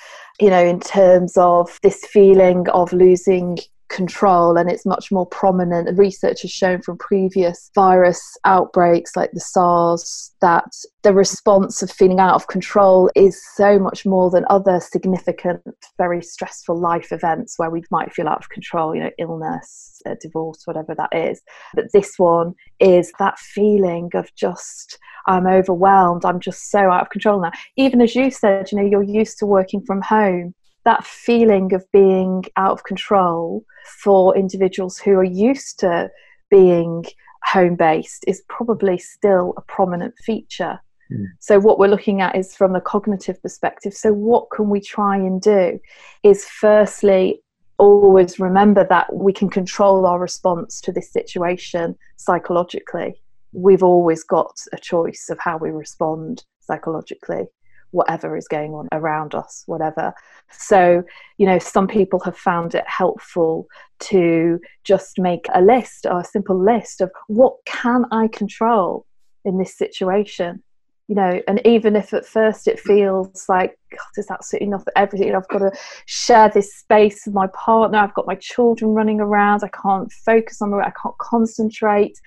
you 0.40 0.50
know, 0.50 0.64
in 0.64 0.78
terms 0.80 1.36
of 1.36 1.78
this 1.82 2.04
feeling 2.04 2.68
of 2.68 2.92
losing 2.92 3.58
control 3.88 4.56
and 4.56 4.70
it's 4.70 4.86
much 4.86 5.10
more 5.10 5.26
prominent. 5.26 5.98
Research 5.98 6.42
has 6.42 6.50
shown 6.50 6.82
from 6.82 6.98
previous 6.98 7.70
virus 7.74 8.36
outbreaks 8.44 9.16
like 9.16 9.30
the 9.32 9.40
SARS 9.40 10.34
that 10.40 10.70
the 11.02 11.12
response 11.12 11.82
of 11.82 11.90
feeling 11.90 12.20
out 12.20 12.34
of 12.34 12.48
control 12.48 13.10
is 13.14 13.42
so 13.54 13.78
much 13.78 14.04
more 14.04 14.30
than 14.30 14.44
other 14.50 14.80
significant, 14.80 15.62
very 15.96 16.22
stressful 16.22 16.78
life 16.78 17.12
events 17.12 17.58
where 17.58 17.70
we 17.70 17.82
might 17.90 18.12
feel 18.12 18.28
out 18.28 18.38
of 18.38 18.50
control, 18.50 18.94
you 18.94 19.02
know, 19.02 19.10
illness, 19.18 20.00
divorce, 20.20 20.62
whatever 20.64 20.94
that 20.94 21.14
is. 21.14 21.40
But 21.74 21.92
this 21.92 22.18
one 22.18 22.54
is 22.80 23.12
that 23.18 23.38
feeling 23.38 24.10
of 24.14 24.32
just, 24.34 24.98
I'm 25.26 25.46
overwhelmed, 25.46 26.24
I'm 26.24 26.40
just 26.40 26.70
so 26.70 26.90
out 26.90 27.02
of 27.02 27.10
control 27.10 27.40
now. 27.40 27.52
Even 27.76 28.00
as 28.00 28.14
you 28.14 28.30
said, 28.30 28.70
you 28.70 28.78
know, 28.78 28.86
you're 28.86 29.02
used 29.02 29.38
to 29.38 29.46
working 29.46 29.82
from 29.84 30.02
home 30.02 30.54
that 30.84 31.04
feeling 31.04 31.74
of 31.74 31.84
being 31.92 32.44
out 32.56 32.72
of 32.72 32.84
control 32.84 33.64
for 34.02 34.36
individuals 34.36 34.98
who 34.98 35.12
are 35.12 35.24
used 35.24 35.78
to 35.80 36.10
being 36.50 37.04
home 37.44 37.76
based 37.76 38.24
is 38.26 38.42
probably 38.48 38.98
still 38.98 39.54
a 39.56 39.62
prominent 39.62 40.14
feature. 40.18 40.80
Mm. 41.12 41.26
So, 41.40 41.58
what 41.58 41.78
we're 41.78 41.88
looking 41.88 42.20
at 42.20 42.36
is 42.36 42.54
from 42.54 42.74
a 42.74 42.80
cognitive 42.80 43.40
perspective. 43.42 43.94
So, 43.94 44.12
what 44.12 44.50
can 44.50 44.68
we 44.68 44.80
try 44.80 45.16
and 45.16 45.40
do? 45.40 45.78
Is 46.22 46.44
firstly, 46.44 47.42
always 47.78 48.38
remember 48.38 48.86
that 48.88 49.14
we 49.14 49.32
can 49.32 49.48
control 49.48 50.04
our 50.04 50.18
response 50.18 50.80
to 50.82 50.92
this 50.92 51.12
situation 51.12 51.96
psychologically. 52.16 53.14
We've 53.52 53.82
always 53.82 54.24
got 54.24 54.58
a 54.72 54.78
choice 54.78 55.28
of 55.30 55.38
how 55.38 55.56
we 55.56 55.70
respond 55.70 56.44
psychologically 56.60 57.46
whatever 57.90 58.36
is 58.36 58.48
going 58.48 58.74
on 58.74 58.88
around 58.92 59.34
us, 59.34 59.62
whatever. 59.66 60.12
So, 60.50 61.02
you 61.38 61.46
know, 61.46 61.58
some 61.58 61.86
people 61.86 62.20
have 62.20 62.36
found 62.36 62.74
it 62.74 62.84
helpful 62.86 63.66
to 64.00 64.60
just 64.84 65.18
make 65.18 65.46
a 65.54 65.62
list 65.62 66.06
or 66.06 66.20
a 66.20 66.24
simple 66.24 66.58
list 66.58 67.00
of 67.00 67.10
what 67.26 67.56
can 67.66 68.04
I 68.12 68.28
control 68.28 69.06
in 69.44 69.58
this 69.58 69.76
situation. 69.76 70.62
You 71.08 71.14
know, 71.14 71.40
and 71.48 71.66
even 71.66 71.96
if 71.96 72.12
at 72.12 72.26
first 72.26 72.68
it 72.68 72.78
feels 72.78 73.48
like 73.48 73.78
God, 73.90 74.06
there's 74.14 74.30
absolutely 74.30 74.68
nothing, 74.68 74.92
everything, 74.94 75.34
I've 75.34 75.48
got 75.48 75.60
to 75.60 75.72
share 76.04 76.50
this 76.50 76.74
space 76.74 77.22
with 77.24 77.34
my 77.34 77.46
partner, 77.54 77.96
I've 77.96 78.12
got 78.12 78.26
my 78.26 78.34
children 78.34 78.90
running 78.90 79.18
around, 79.18 79.64
I 79.64 79.68
can't 79.68 80.12
focus 80.12 80.60
on 80.60 80.74
it, 80.74 80.76
I 80.76 80.92
can't 81.02 81.16
concentrate. 81.16 82.20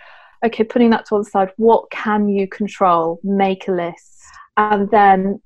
Okay, 0.44 0.64
putting 0.64 0.90
that 0.90 1.06
to 1.06 1.14
one 1.14 1.24
side, 1.24 1.52
what 1.58 1.92
can 1.92 2.28
you 2.28 2.48
control? 2.48 3.20
Make 3.24 3.68
a 3.68 3.72
list 3.72 4.12
and 4.58 4.90
then 4.92 5.42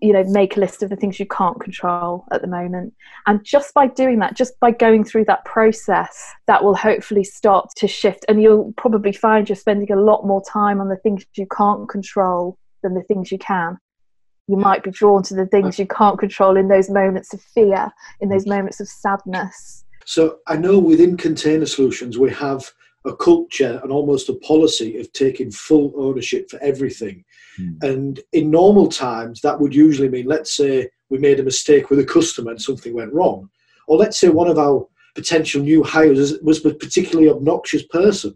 you 0.00 0.12
know 0.12 0.24
make 0.24 0.56
a 0.56 0.60
list 0.60 0.82
of 0.82 0.90
the 0.90 0.96
things 0.96 1.18
you 1.20 1.26
can't 1.26 1.60
control 1.60 2.24
at 2.32 2.40
the 2.40 2.46
moment. 2.46 2.94
And 3.26 3.44
just 3.44 3.74
by 3.74 3.86
doing 3.86 4.18
that 4.20 4.36
just 4.36 4.58
by 4.60 4.70
going 4.70 5.04
through 5.04 5.24
that 5.26 5.44
process 5.44 6.24
that 6.46 6.64
will 6.64 6.74
hopefully 6.74 7.24
start 7.24 7.70
to 7.76 7.88
shift. 7.88 8.24
And 8.28 8.42
you'll 8.42 8.72
probably 8.76 9.12
find 9.12 9.48
you're 9.48 9.56
spending 9.56 9.90
a 9.92 10.00
lot 10.00 10.26
more 10.26 10.42
time 10.42 10.80
on 10.80 10.88
the 10.88 10.96
things 10.96 11.24
you 11.34 11.46
can't 11.46 11.88
control 11.88 12.56
than 12.82 12.94
the 12.94 13.02
things 13.02 13.30
you 13.30 13.38
can. 13.38 13.78
You 14.48 14.56
might 14.56 14.82
be 14.82 14.90
drawn 14.90 15.22
to 15.24 15.34
the 15.34 15.46
things 15.46 15.78
you 15.78 15.86
can't 15.86 16.18
control 16.18 16.56
in 16.56 16.68
those 16.68 16.90
moments 16.90 17.32
of 17.32 17.40
fear 17.40 17.90
in 18.20 18.28
those 18.28 18.44
mm. 18.44 18.56
moments 18.56 18.80
of 18.80 18.88
sadness. 18.88 19.84
So 20.06 20.38
i 20.48 20.56
know 20.56 20.78
within 20.78 21.16
container 21.16 21.66
solutions 21.66 22.18
we 22.18 22.30
have 22.30 22.72
a 23.04 23.16
culture 23.16 23.80
and 23.82 23.90
almost 23.90 24.28
a 24.28 24.34
policy 24.34 24.98
of 24.98 25.12
taking 25.12 25.50
full 25.50 25.92
ownership 25.96 26.50
for 26.50 26.58
everything. 26.62 27.24
Mm. 27.58 27.82
And 27.82 28.20
in 28.32 28.50
normal 28.50 28.88
times, 28.88 29.40
that 29.40 29.58
would 29.58 29.74
usually 29.74 30.08
mean, 30.08 30.26
let's 30.26 30.56
say 30.56 30.88
we 31.08 31.18
made 31.18 31.40
a 31.40 31.44
mistake 31.44 31.90
with 31.90 31.98
a 31.98 32.04
customer 32.04 32.50
and 32.52 32.60
something 32.60 32.94
went 32.94 33.12
wrong. 33.12 33.48
Or 33.88 33.96
let's 33.96 34.18
say 34.18 34.28
one 34.28 34.48
of 34.48 34.58
our 34.58 34.86
potential 35.14 35.62
new 35.62 35.82
hires 35.82 36.34
was 36.42 36.64
a 36.64 36.74
particularly 36.74 37.28
obnoxious 37.28 37.84
person. 37.84 38.34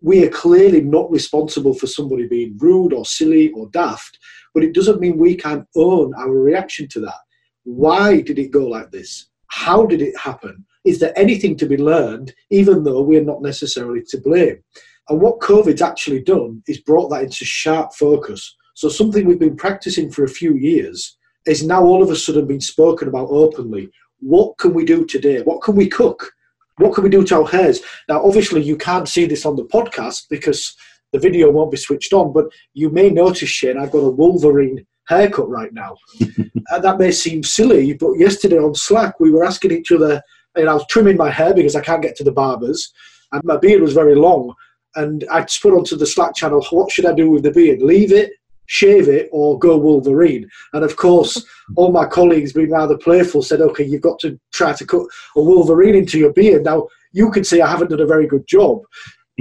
We 0.00 0.24
are 0.24 0.30
clearly 0.30 0.80
not 0.80 1.10
responsible 1.10 1.74
for 1.74 1.88
somebody 1.88 2.28
being 2.28 2.56
rude 2.58 2.92
or 2.92 3.04
silly 3.04 3.50
or 3.50 3.68
daft, 3.70 4.18
but 4.54 4.62
it 4.62 4.72
doesn't 4.72 5.00
mean 5.00 5.18
we 5.18 5.34
can't 5.34 5.66
own 5.74 6.14
our 6.14 6.30
reaction 6.30 6.86
to 6.90 7.00
that. 7.00 7.18
Why 7.64 8.20
did 8.20 8.38
it 8.38 8.52
go 8.52 8.66
like 8.66 8.92
this? 8.92 9.26
How 9.48 9.84
did 9.84 10.00
it 10.00 10.16
happen? 10.16 10.64
Is 10.84 11.00
there 11.00 11.18
anything 11.18 11.56
to 11.56 11.66
be 11.66 11.76
learned, 11.76 12.32
even 12.50 12.84
though 12.84 13.02
we're 13.02 13.24
not 13.24 13.42
necessarily 13.42 14.02
to 14.08 14.18
blame? 14.18 14.62
And 15.08 15.20
what 15.20 15.40
COVID's 15.40 15.82
actually 15.82 16.22
done 16.22 16.62
is 16.66 16.80
brought 16.80 17.08
that 17.10 17.22
into 17.24 17.44
sharp 17.44 17.94
focus. 17.94 18.56
So 18.74 18.88
something 18.88 19.26
we've 19.26 19.38
been 19.38 19.56
practicing 19.56 20.10
for 20.10 20.24
a 20.24 20.28
few 20.28 20.54
years 20.54 21.16
is 21.46 21.62
now 21.62 21.84
all 21.84 22.02
of 22.02 22.10
a 22.10 22.16
sudden 22.16 22.46
being 22.46 22.60
spoken 22.60 23.08
about 23.08 23.28
openly. 23.30 23.90
What 24.20 24.56
can 24.58 24.72
we 24.72 24.84
do 24.84 25.04
today? 25.04 25.42
What 25.42 25.62
can 25.62 25.76
we 25.76 25.88
cook? 25.88 26.32
What 26.78 26.94
can 26.94 27.04
we 27.04 27.10
do 27.10 27.22
to 27.24 27.36
our 27.36 27.46
hairs? 27.46 27.80
Now, 28.08 28.24
obviously, 28.24 28.62
you 28.62 28.76
can't 28.76 29.08
see 29.08 29.26
this 29.26 29.46
on 29.46 29.56
the 29.56 29.64
podcast 29.64 30.24
because 30.30 30.74
the 31.12 31.18
video 31.20 31.50
won't 31.50 31.70
be 31.70 31.76
switched 31.76 32.12
on, 32.12 32.32
but 32.32 32.46
you 32.72 32.90
may 32.90 33.10
notice, 33.10 33.48
Shane, 33.48 33.78
I've 33.78 33.92
got 33.92 33.98
a 33.98 34.10
Wolverine 34.10 34.84
haircut 35.06 35.48
right 35.48 35.72
now. 35.72 35.96
and 36.20 36.50
uh, 36.72 36.80
that 36.80 36.98
may 36.98 37.12
seem 37.12 37.42
silly, 37.42 37.92
but 37.92 38.14
yesterday 38.14 38.58
on 38.58 38.74
Slack, 38.74 39.20
we 39.20 39.30
were 39.30 39.44
asking 39.44 39.70
each 39.70 39.92
other 39.92 40.20
and 40.56 40.68
I 40.68 40.74
was 40.74 40.86
trimming 40.88 41.16
my 41.16 41.30
hair 41.30 41.54
because 41.54 41.76
I 41.76 41.80
can't 41.80 42.02
get 42.02 42.16
to 42.16 42.24
the 42.24 42.32
barbers, 42.32 42.92
and 43.32 43.42
my 43.44 43.56
beard 43.56 43.82
was 43.82 43.92
very 43.92 44.14
long. 44.14 44.54
And 44.96 45.24
I 45.30 45.42
just 45.42 45.62
put 45.62 45.72
onto 45.72 45.96
the 45.96 46.06
Slack 46.06 46.34
channel, 46.34 46.64
what 46.70 46.90
should 46.90 47.06
I 47.06 47.12
do 47.12 47.30
with 47.30 47.42
the 47.42 47.50
beard? 47.50 47.82
Leave 47.82 48.12
it, 48.12 48.32
shave 48.66 49.08
it, 49.08 49.28
or 49.32 49.58
go 49.58 49.76
Wolverine? 49.76 50.48
And 50.72 50.84
of 50.84 50.96
course, 50.96 51.44
all 51.76 51.92
my 51.92 52.06
colleagues, 52.06 52.52
being 52.52 52.70
rather 52.70 52.96
playful, 52.96 53.42
said, 53.42 53.60
okay, 53.60 53.84
you've 53.84 54.02
got 54.02 54.18
to 54.20 54.38
try 54.52 54.72
to 54.72 54.86
cut 54.86 55.06
a 55.36 55.42
Wolverine 55.42 55.94
into 55.94 56.18
your 56.18 56.32
beard. 56.32 56.64
Now, 56.64 56.88
you 57.12 57.30
could 57.30 57.46
say 57.46 57.60
I 57.60 57.70
haven't 57.70 57.90
done 57.90 58.00
a 58.00 58.06
very 58.06 58.26
good 58.26 58.46
job, 58.46 58.80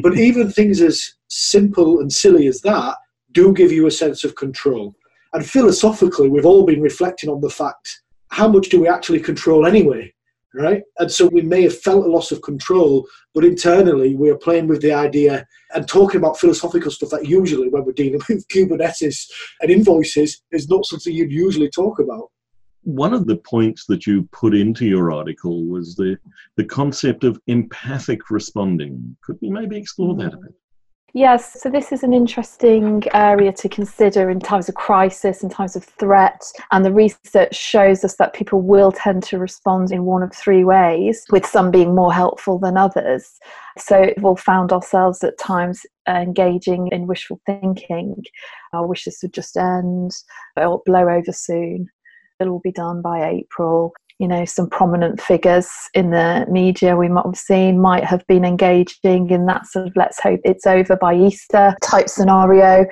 but 0.01 0.17
even 0.17 0.51
things 0.51 0.81
as 0.81 1.13
simple 1.27 1.99
and 1.99 2.11
silly 2.11 2.47
as 2.47 2.61
that 2.61 2.95
do 3.31 3.53
give 3.53 3.71
you 3.71 3.87
a 3.87 3.91
sense 3.91 4.23
of 4.23 4.35
control. 4.35 4.95
And 5.33 5.45
philosophically, 5.45 6.29
we've 6.29 6.45
all 6.45 6.65
been 6.65 6.81
reflecting 6.81 7.29
on 7.29 7.41
the 7.41 7.49
fact 7.49 8.01
how 8.29 8.47
much 8.47 8.69
do 8.69 8.81
we 8.81 8.87
actually 8.87 9.19
control 9.19 9.65
anyway? 9.65 10.11
Right? 10.53 10.83
And 10.99 11.11
so 11.11 11.27
we 11.27 11.41
may 11.41 11.63
have 11.63 11.79
felt 11.79 12.05
a 12.05 12.09
loss 12.09 12.31
of 12.31 12.41
control, 12.41 13.07
but 13.33 13.45
internally 13.45 14.15
we 14.15 14.29
are 14.29 14.37
playing 14.37 14.67
with 14.67 14.81
the 14.81 14.93
idea 14.93 15.47
and 15.73 15.87
talking 15.87 16.19
about 16.19 16.39
philosophical 16.39 16.91
stuff 16.91 17.09
that 17.09 17.27
usually 17.27 17.69
when 17.69 17.85
we're 17.85 17.93
dealing 17.93 18.21
with 18.29 18.47
Kubernetes 18.47 19.25
and 19.61 19.71
invoices 19.71 20.41
is 20.51 20.69
not 20.69 20.85
something 20.85 21.13
you'd 21.13 21.31
usually 21.31 21.69
talk 21.69 21.99
about. 21.99 22.29
One 22.83 23.13
of 23.13 23.27
the 23.27 23.37
points 23.37 23.85
that 23.87 24.05
you 24.05 24.27
put 24.33 24.53
into 24.53 24.85
your 24.85 25.11
article 25.11 25.63
was 25.65 25.95
the, 25.95 26.17
the 26.57 26.65
concept 26.65 27.23
of 27.23 27.39
empathic 27.47 28.29
responding. 28.29 29.15
Could 29.23 29.37
we 29.41 29.49
maybe 29.49 29.77
explore 29.77 30.15
that 30.15 30.33
a 30.33 30.37
bit? 30.37 30.53
Yes, 31.15 31.61
so 31.61 31.69
this 31.69 31.91
is 31.91 32.01
an 32.01 32.11
interesting 32.11 33.03
area 33.13 33.53
to 33.53 33.69
consider 33.69 34.31
in 34.31 34.39
times 34.39 34.67
of 34.67 34.73
crisis, 34.73 35.43
in 35.43 35.49
times 35.49 35.75
of 35.75 35.83
threat. 35.83 36.43
And 36.71 36.83
the 36.83 36.91
research 36.91 37.55
shows 37.55 38.03
us 38.03 38.15
that 38.15 38.33
people 38.33 38.61
will 38.61 38.91
tend 38.91 39.21
to 39.25 39.37
respond 39.37 39.91
in 39.91 40.05
one 40.05 40.23
of 40.23 40.33
three 40.33 40.63
ways, 40.63 41.23
with 41.29 41.45
some 41.45 41.69
being 41.69 41.93
more 41.93 42.11
helpful 42.11 42.57
than 42.57 42.77
others. 42.77 43.39
So 43.77 44.11
we've 44.17 44.39
found 44.39 44.71
ourselves 44.71 45.23
at 45.23 45.37
times 45.37 45.85
uh, 46.09 46.13
engaging 46.13 46.87
in 46.91 47.05
wishful 47.05 47.39
thinking. 47.45 48.15
I 48.73 48.81
wish 48.81 49.05
this 49.05 49.19
would 49.21 49.35
just 49.35 49.55
end, 49.55 50.15
it'll 50.57 50.81
blow 50.83 51.07
over 51.07 51.31
soon, 51.31 51.89
it'll 52.39 52.53
all 52.53 52.61
be 52.63 52.71
done 52.71 53.03
by 53.03 53.29
April 53.29 53.93
you 54.23 54.29
know 54.29 54.45
some 54.45 54.69
prominent 54.69 55.19
figures 55.19 55.67
in 55.93 56.11
the 56.11 56.45
media 56.49 56.95
we 56.95 57.09
might 57.09 57.25
have 57.25 57.35
seen 57.35 57.77
might 57.77 58.05
have 58.05 58.25
been 58.25 58.45
engaging 58.45 59.29
in 59.29 59.45
that 59.47 59.67
sort 59.67 59.85
of 59.85 59.93
let's 59.97 60.17
hope 60.21 60.39
it's 60.45 60.65
over 60.65 60.95
by 60.95 61.13
easter 61.13 61.75
type 61.83 62.07
scenario. 62.07 62.85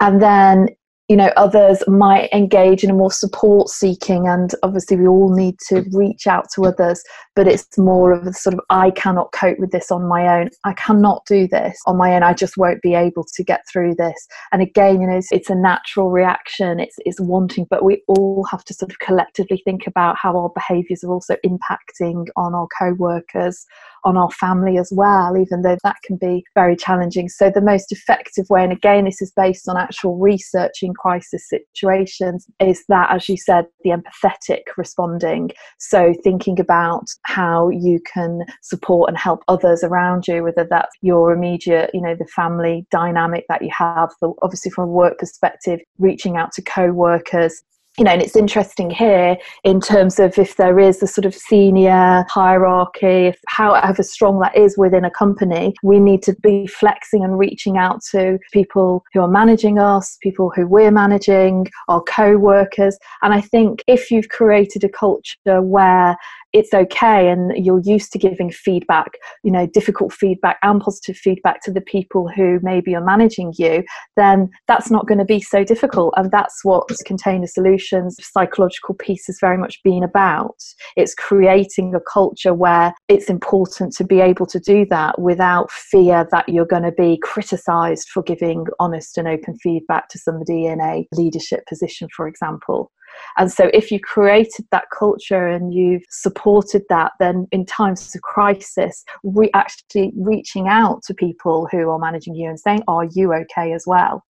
And 0.00 0.22
then 0.22 0.68
you 1.10 1.16
know 1.16 1.30
others 1.36 1.82
might 1.88 2.32
engage 2.32 2.84
in 2.84 2.88
a 2.88 2.94
more 2.94 3.12
support 3.12 3.68
seeking 3.68 4.28
and 4.28 4.54
obviously 4.62 4.96
we 4.96 5.06
all 5.06 5.28
need 5.28 5.58
to 5.68 5.84
reach 5.92 6.26
out 6.26 6.46
to 6.54 6.64
others 6.64 7.02
but 7.38 7.46
it's 7.46 7.78
more 7.78 8.10
of 8.10 8.26
a 8.26 8.32
sort 8.32 8.52
of 8.52 8.60
i 8.68 8.90
cannot 8.90 9.30
cope 9.30 9.60
with 9.60 9.70
this 9.70 9.92
on 9.92 10.08
my 10.08 10.40
own 10.40 10.48
i 10.64 10.72
cannot 10.72 11.24
do 11.24 11.46
this 11.46 11.78
on 11.86 11.96
my 11.96 12.16
own 12.16 12.24
i 12.24 12.34
just 12.34 12.56
won't 12.56 12.82
be 12.82 12.94
able 12.94 13.24
to 13.32 13.44
get 13.44 13.60
through 13.70 13.94
this 13.94 14.26
and 14.50 14.60
again 14.60 15.00
you 15.00 15.06
know 15.06 15.16
it's, 15.16 15.30
it's 15.30 15.48
a 15.48 15.54
natural 15.54 16.10
reaction 16.10 16.80
it's, 16.80 16.96
it's 17.06 17.20
wanting 17.20 17.64
but 17.70 17.84
we 17.84 18.02
all 18.08 18.44
have 18.50 18.64
to 18.64 18.74
sort 18.74 18.90
of 18.90 18.98
collectively 18.98 19.62
think 19.64 19.86
about 19.86 20.16
how 20.20 20.36
our 20.36 20.50
behaviors 20.52 21.04
are 21.04 21.12
also 21.12 21.36
impacting 21.46 22.26
on 22.34 22.56
our 22.56 22.66
co-workers 22.76 23.64
on 24.04 24.16
our 24.16 24.30
family 24.30 24.78
as 24.78 24.90
well, 24.94 25.36
even 25.36 25.62
though 25.62 25.76
that 25.84 25.96
can 26.04 26.16
be 26.16 26.44
very 26.54 26.76
challenging. 26.76 27.28
So, 27.28 27.50
the 27.50 27.60
most 27.60 27.92
effective 27.92 28.46
way, 28.48 28.62
and 28.62 28.72
again, 28.72 29.04
this 29.04 29.20
is 29.20 29.32
based 29.36 29.68
on 29.68 29.76
actual 29.76 30.16
research 30.16 30.82
in 30.82 30.94
crisis 30.94 31.48
situations, 31.48 32.46
is 32.60 32.84
that, 32.88 33.10
as 33.10 33.28
you 33.28 33.36
said, 33.36 33.66
the 33.84 33.90
empathetic 33.90 34.62
responding. 34.76 35.50
So, 35.78 36.14
thinking 36.24 36.60
about 36.60 37.06
how 37.28 37.68
you 37.68 38.00
can 38.12 38.40
support 38.62 39.10
and 39.10 39.18
help 39.18 39.42
others 39.48 39.84
around 39.84 40.26
you, 40.26 40.42
whether 40.42 40.66
that's 40.68 40.96
your 41.02 41.32
immediate, 41.32 41.90
you 41.92 42.00
know, 42.00 42.14
the 42.18 42.26
family 42.26 42.86
dynamic 42.90 43.44
that 43.50 43.62
you 43.62 43.70
have, 43.76 44.10
the, 44.22 44.32
obviously 44.40 44.70
from 44.70 44.84
a 44.84 44.92
work 44.92 45.18
perspective, 45.18 45.78
reaching 45.98 46.36
out 46.38 46.52
to 46.52 46.62
co 46.62 46.90
workers, 46.90 47.62
you 47.98 48.04
know, 48.04 48.12
and 48.12 48.22
it's 48.22 48.36
interesting 48.36 48.90
here 48.90 49.36
in 49.64 49.80
terms 49.80 50.20
of 50.20 50.38
if 50.38 50.56
there 50.56 50.78
is 50.78 51.02
a 51.02 51.06
sort 51.06 51.24
of 51.24 51.34
senior 51.34 52.24
hierarchy, 52.28 53.26
if 53.26 53.40
however 53.48 54.04
strong 54.04 54.38
that 54.38 54.56
is 54.56 54.78
within 54.78 55.04
a 55.04 55.10
company, 55.10 55.74
we 55.82 55.98
need 55.98 56.22
to 56.22 56.34
be 56.40 56.66
flexing 56.68 57.24
and 57.24 57.38
reaching 57.38 57.76
out 57.76 58.00
to 58.12 58.38
people 58.52 59.02
who 59.12 59.20
are 59.20 59.28
managing 59.28 59.80
us, 59.80 60.16
people 60.22 60.52
who 60.54 60.66
we're 60.66 60.92
managing, 60.92 61.66
our 61.88 62.00
co-workers. 62.02 62.96
And 63.22 63.34
I 63.34 63.40
think 63.40 63.82
if 63.88 64.12
you've 64.12 64.28
created 64.28 64.84
a 64.84 64.88
culture 64.88 65.60
where 65.60 66.16
it's 66.52 66.72
okay 66.74 67.28
and 67.28 67.52
you're 67.56 67.82
used 67.84 68.12
to 68.12 68.18
giving 68.18 68.50
feedback 68.50 69.12
you 69.42 69.50
know 69.50 69.66
difficult 69.66 70.12
feedback 70.12 70.58
and 70.62 70.80
positive 70.80 71.16
feedback 71.16 71.62
to 71.62 71.70
the 71.70 71.80
people 71.80 72.28
who 72.28 72.58
maybe 72.62 72.94
are 72.94 73.04
managing 73.04 73.52
you 73.58 73.82
then 74.16 74.48
that's 74.66 74.90
not 74.90 75.06
going 75.06 75.18
to 75.18 75.24
be 75.24 75.40
so 75.40 75.64
difficult 75.64 76.14
and 76.16 76.30
that's 76.30 76.64
what 76.64 76.88
container 77.06 77.46
solutions 77.46 78.16
psychological 78.20 78.94
piece 78.94 79.26
has 79.26 79.38
very 79.40 79.56
much 79.56 79.82
been 79.82 80.02
about. 80.02 80.56
It's 80.96 81.14
creating 81.14 81.94
a 81.94 82.00
culture 82.00 82.54
where 82.54 82.94
it's 83.08 83.28
important 83.28 83.94
to 83.96 84.04
be 84.04 84.20
able 84.20 84.46
to 84.46 84.60
do 84.60 84.86
that 84.90 85.20
without 85.20 85.70
fear 85.70 86.26
that 86.30 86.48
you're 86.48 86.66
going 86.66 86.82
to 86.82 86.92
be 86.92 87.18
criticized 87.22 88.08
for 88.08 88.22
giving 88.22 88.66
honest 88.78 89.18
and 89.18 89.28
open 89.28 89.56
feedback 89.56 90.08
to 90.10 90.18
somebody 90.18 90.66
in 90.66 90.80
a 90.80 91.06
leadership 91.12 91.66
position 91.66 92.08
for 92.14 92.28
example 92.28 92.90
and 93.36 93.50
so, 93.50 93.70
if 93.72 93.92
you 93.92 94.00
created 94.00 94.66
that 94.70 94.86
culture 94.96 95.46
and 95.46 95.72
you've 95.72 96.02
supported 96.10 96.82
that, 96.88 97.12
then 97.20 97.46
in 97.52 97.64
times 97.66 98.14
of 98.14 98.22
crisis, 98.22 99.04
we 99.22 99.50
actually 99.54 100.12
reaching 100.16 100.68
out 100.68 101.02
to 101.04 101.14
people 101.14 101.68
who 101.70 101.88
are 101.90 101.98
managing 101.98 102.34
you 102.34 102.48
and 102.48 102.58
saying, 102.58 102.82
Are 102.88 103.04
you 103.12 103.32
okay 103.32 103.72
as 103.72 103.84
well? 103.86 104.24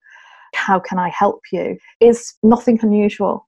How 0.54 0.78
can 0.78 0.98
I 0.98 1.08
help 1.08 1.40
you? 1.52 1.78
is 2.00 2.34
nothing 2.42 2.78
unusual. 2.82 3.46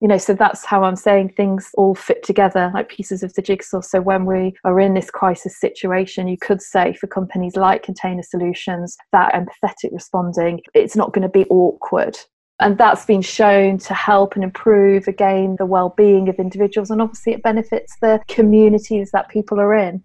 You 0.00 0.08
know, 0.08 0.18
so 0.18 0.34
that's 0.34 0.64
how 0.64 0.84
I'm 0.84 0.96
saying 0.96 1.30
things 1.30 1.70
all 1.74 1.94
fit 1.94 2.22
together 2.22 2.70
like 2.74 2.90
pieces 2.90 3.22
of 3.22 3.32
the 3.32 3.40
jigsaw. 3.40 3.80
So, 3.80 4.00
when 4.00 4.26
we 4.26 4.54
are 4.64 4.78
in 4.80 4.94
this 4.94 5.10
crisis 5.10 5.58
situation, 5.58 6.28
you 6.28 6.36
could 6.36 6.60
say 6.60 6.94
for 6.94 7.06
companies 7.06 7.56
like 7.56 7.82
Container 7.82 8.22
Solutions, 8.22 8.96
that 9.12 9.32
empathetic 9.34 9.92
responding, 9.92 10.60
it's 10.74 10.96
not 10.96 11.12
going 11.12 11.22
to 11.22 11.28
be 11.28 11.46
awkward 11.48 12.18
and 12.60 12.78
that's 12.78 13.04
been 13.04 13.22
shown 13.22 13.78
to 13.78 13.94
help 13.94 14.34
and 14.34 14.44
improve 14.44 15.06
again 15.08 15.56
the 15.58 15.66
well-being 15.66 16.28
of 16.28 16.36
individuals 16.36 16.90
and 16.90 17.02
obviously 17.02 17.32
it 17.32 17.42
benefits 17.42 17.96
the 18.00 18.20
communities 18.28 19.10
that 19.12 19.28
people 19.28 19.60
are 19.60 19.74
in. 19.74 20.02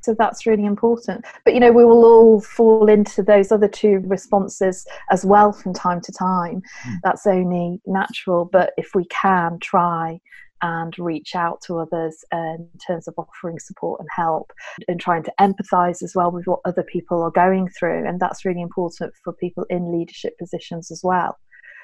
So 0.00 0.16
that's 0.18 0.46
really 0.46 0.64
important. 0.64 1.24
But 1.44 1.54
you 1.54 1.60
know 1.60 1.70
we 1.70 1.84
will 1.84 2.04
all 2.04 2.40
fall 2.40 2.88
into 2.88 3.22
those 3.22 3.52
other 3.52 3.68
two 3.68 4.02
responses 4.04 4.84
as 5.10 5.24
well 5.24 5.52
from 5.52 5.72
time 5.74 6.00
to 6.00 6.12
time. 6.12 6.62
Mm. 6.86 6.96
that's 7.04 7.26
only 7.26 7.80
natural 7.86 8.44
but 8.44 8.72
if 8.76 8.94
we 8.94 9.04
can 9.06 9.58
try 9.60 10.20
and 10.62 10.96
reach 10.98 11.34
out 11.34 11.60
to 11.60 11.78
others 11.78 12.24
in 12.32 12.68
terms 12.86 13.08
of 13.08 13.14
offering 13.18 13.58
support 13.58 14.00
and 14.00 14.08
help 14.14 14.52
and 14.86 15.00
trying 15.00 15.22
to 15.24 15.32
empathize 15.40 16.02
as 16.02 16.14
well 16.14 16.30
with 16.30 16.46
what 16.46 16.60
other 16.64 16.84
people 16.84 17.20
are 17.22 17.32
going 17.32 17.68
through 17.68 18.06
and 18.06 18.20
that's 18.20 18.44
really 18.44 18.62
important 18.62 19.12
for 19.24 19.32
people 19.32 19.66
in 19.70 19.92
leadership 19.92 20.38
positions 20.38 20.90
as 20.90 21.00
well 21.02 21.36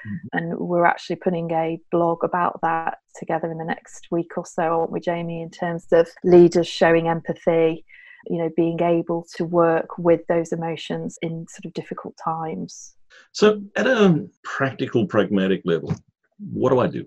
Mm-hmm. 0.07 0.37
And 0.37 0.59
we're 0.59 0.85
actually 0.85 1.17
putting 1.17 1.51
a 1.51 1.79
blog 1.91 2.23
about 2.23 2.59
that 2.61 2.99
together 3.17 3.51
in 3.51 3.57
the 3.57 3.65
next 3.65 4.07
week 4.11 4.37
or 4.37 4.45
so, 4.45 4.63
aren't 4.63 4.91
we, 4.91 4.99
Jamie, 4.99 5.41
in 5.41 5.49
terms 5.49 5.87
of 5.91 6.07
leaders 6.23 6.67
showing 6.67 7.07
empathy, 7.07 7.85
you 8.27 8.37
know, 8.37 8.49
being 8.55 8.81
able 8.81 9.25
to 9.35 9.45
work 9.45 9.97
with 9.97 10.21
those 10.27 10.51
emotions 10.51 11.17
in 11.21 11.45
sort 11.49 11.65
of 11.65 11.73
difficult 11.73 12.15
times. 12.23 12.95
So, 13.31 13.61
at 13.75 13.87
a 13.87 14.27
practical, 14.43 15.05
pragmatic 15.05 15.61
level, 15.65 15.93
what 16.51 16.69
do 16.69 16.79
I 16.79 16.87
do? 16.87 17.05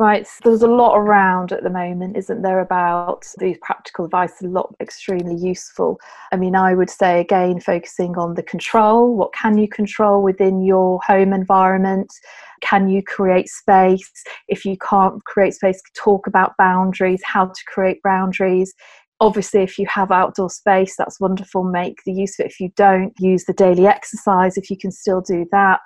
Right, 0.00 0.24
so 0.28 0.38
there's 0.44 0.62
a 0.62 0.68
lot 0.68 0.96
around 0.96 1.50
at 1.50 1.64
the 1.64 1.70
moment, 1.70 2.16
isn't 2.16 2.42
there, 2.42 2.60
about 2.60 3.26
these 3.38 3.58
practical 3.60 4.04
advice, 4.04 4.40
a 4.40 4.46
lot 4.46 4.72
extremely 4.80 5.34
useful. 5.34 5.98
I 6.30 6.36
mean, 6.36 6.54
I 6.54 6.74
would 6.74 6.88
say 6.88 7.18
again, 7.20 7.58
focusing 7.58 8.16
on 8.16 8.34
the 8.34 8.44
control 8.44 9.16
what 9.16 9.32
can 9.32 9.58
you 9.58 9.66
control 9.68 10.22
within 10.22 10.62
your 10.62 11.00
home 11.04 11.32
environment? 11.32 12.12
Can 12.60 12.88
you 12.88 13.02
create 13.02 13.48
space? 13.48 14.12
If 14.46 14.64
you 14.64 14.76
can't 14.78 15.24
create 15.24 15.54
space, 15.54 15.82
talk 15.96 16.28
about 16.28 16.56
boundaries, 16.58 17.20
how 17.24 17.46
to 17.46 17.60
create 17.66 18.00
boundaries 18.04 18.74
obviously 19.20 19.62
if 19.62 19.80
you 19.80 19.86
have 19.88 20.12
outdoor 20.12 20.48
space 20.48 20.94
that's 20.96 21.18
wonderful 21.18 21.64
make 21.64 21.98
the 22.04 22.12
use 22.12 22.38
of 22.38 22.44
it 22.46 22.52
if 22.52 22.60
you 22.60 22.70
don't 22.76 23.12
use 23.18 23.46
the 23.46 23.52
daily 23.52 23.84
exercise 23.84 24.56
if 24.56 24.70
you 24.70 24.76
can 24.76 24.92
still 24.92 25.20
do 25.20 25.44
that 25.50 25.80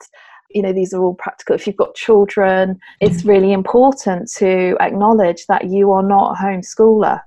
you 0.55 0.62
know 0.62 0.73
these 0.73 0.93
are 0.93 1.03
all 1.03 1.15
practical. 1.15 1.55
If 1.55 1.67
you've 1.67 1.77
got 1.77 1.95
children 1.95 2.79
it's 3.01 3.19
mm-hmm. 3.19 3.29
really 3.29 3.53
important 3.53 4.31
to 4.37 4.77
acknowledge 4.81 5.47
that 5.47 5.71
you 5.71 5.93
are 5.93 6.03
not 6.03 6.37
a 6.37 6.43
homeschooler. 6.43 7.21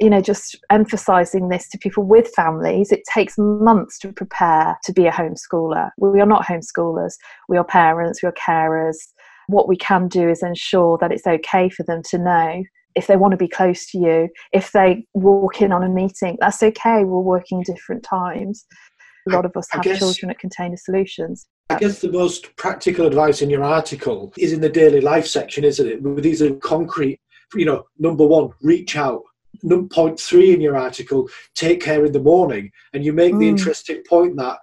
You 0.00 0.10
know 0.10 0.20
just 0.20 0.56
emphasizing 0.70 1.48
this 1.48 1.68
to 1.70 1.78
people 1.78 2.02
with 2.02 2.28
families 2.34 2.92
it 2.92 3.02
takes 3.12 3.36
months 3.38 3.98
to 4.00 4.12
prepare 4.12 4.78
to 4.84 4.92
be 4.92 5.06
a 5.06 5.12
homeschooler. 5.12 5.90
We 5.98 6.20
are 6.20 6.26
not 6.26 6.44
homeschoolers. 6.44 7.14
We 7.48 7.56
are 7.56 7.64
parents 7.64 8.22
we 8.22 8.28
are 8.28 8.32
carers. 8.32 8.96
What 9.48 9.68
we 9.68 9.76
can 9.76 10.08
do 10.08 10.28
is 10.28 10.42
ensure 10.42 10.98
that 11.00 11.12
it's 11.12 11.26
okay 11.26 11.68
for 11.68 11.84
them 11.84 12.02
to 12.10 12.18
know 12.18 12.64
if 12.96 13.06
they 13.06 13.16
want 13.16 13.32
to 13.32 13.36
be 13.36 13.46
close 13.46 13.86
to 13.90 13.98
you 13.98 14.28
if 14.52 14.72
they 14.72 15.06
walk 15.12 15.60
in 15.60 15.70
on 15.70 15.84
a 15.84 15.88
meeting 15.88 16.36
that's 16.40 16.62
okay 16.62 17.04
we're 17.04 17.20
working 17.20 17.62
different 17.62 18.02
times. 18.02 18.66
A 19.28 19.32
lot 19.32 19.44
of 19.44 19.56
us 19.56 19.66
have 19.72 19.82
guess, 19.82 19.98
children 19.98 20.30
at 20.30 20.38
Container 20.38 20.76
Solutions. 20.76 21.46
I 21.68 21.78
guess 21.78 22.00
the 22.00 22.12
most 22.12 22.54
practical 22.56 23.06
advice 23.06 23.42
in 23.42 23.50
your 23.50 23.64
article 23.64 24.32
is 24.38 24.52
in 24.52 24.60
the 24.60 24.68
daily 24.68 25.00
life 25.00 25.26
section, 25.26 25.64
isn't 25.64 25.88
it? 25.88 26.22
These 26.22 26.40
are 26.40 26.54
concrete, 26.56 27.20
you 27.54 27.64
know, 27.64 27.86
number 27.98 28.24
one, 28.24 28.50
reach 28.62 28.96
out. 28.96 29.22
Number 29.62 29.88
Point 29.88 30.20
three 30.20 30.52
in 30.52 30.60
your 30.60 30.76
article, 30.76 31.28
take 31.54 31.80
care 31.80 32.04
in 32.04 32.12
the 32.12 32.20
morning. 32.20 32.70
And 32.92 33.04
you 33.04 33.12
make 33.12 33.34
mm. 33.34 33.40
the 33.40 33.48
interesting 33.48 34.02
point 34.08 34.36
that 34.36 34.58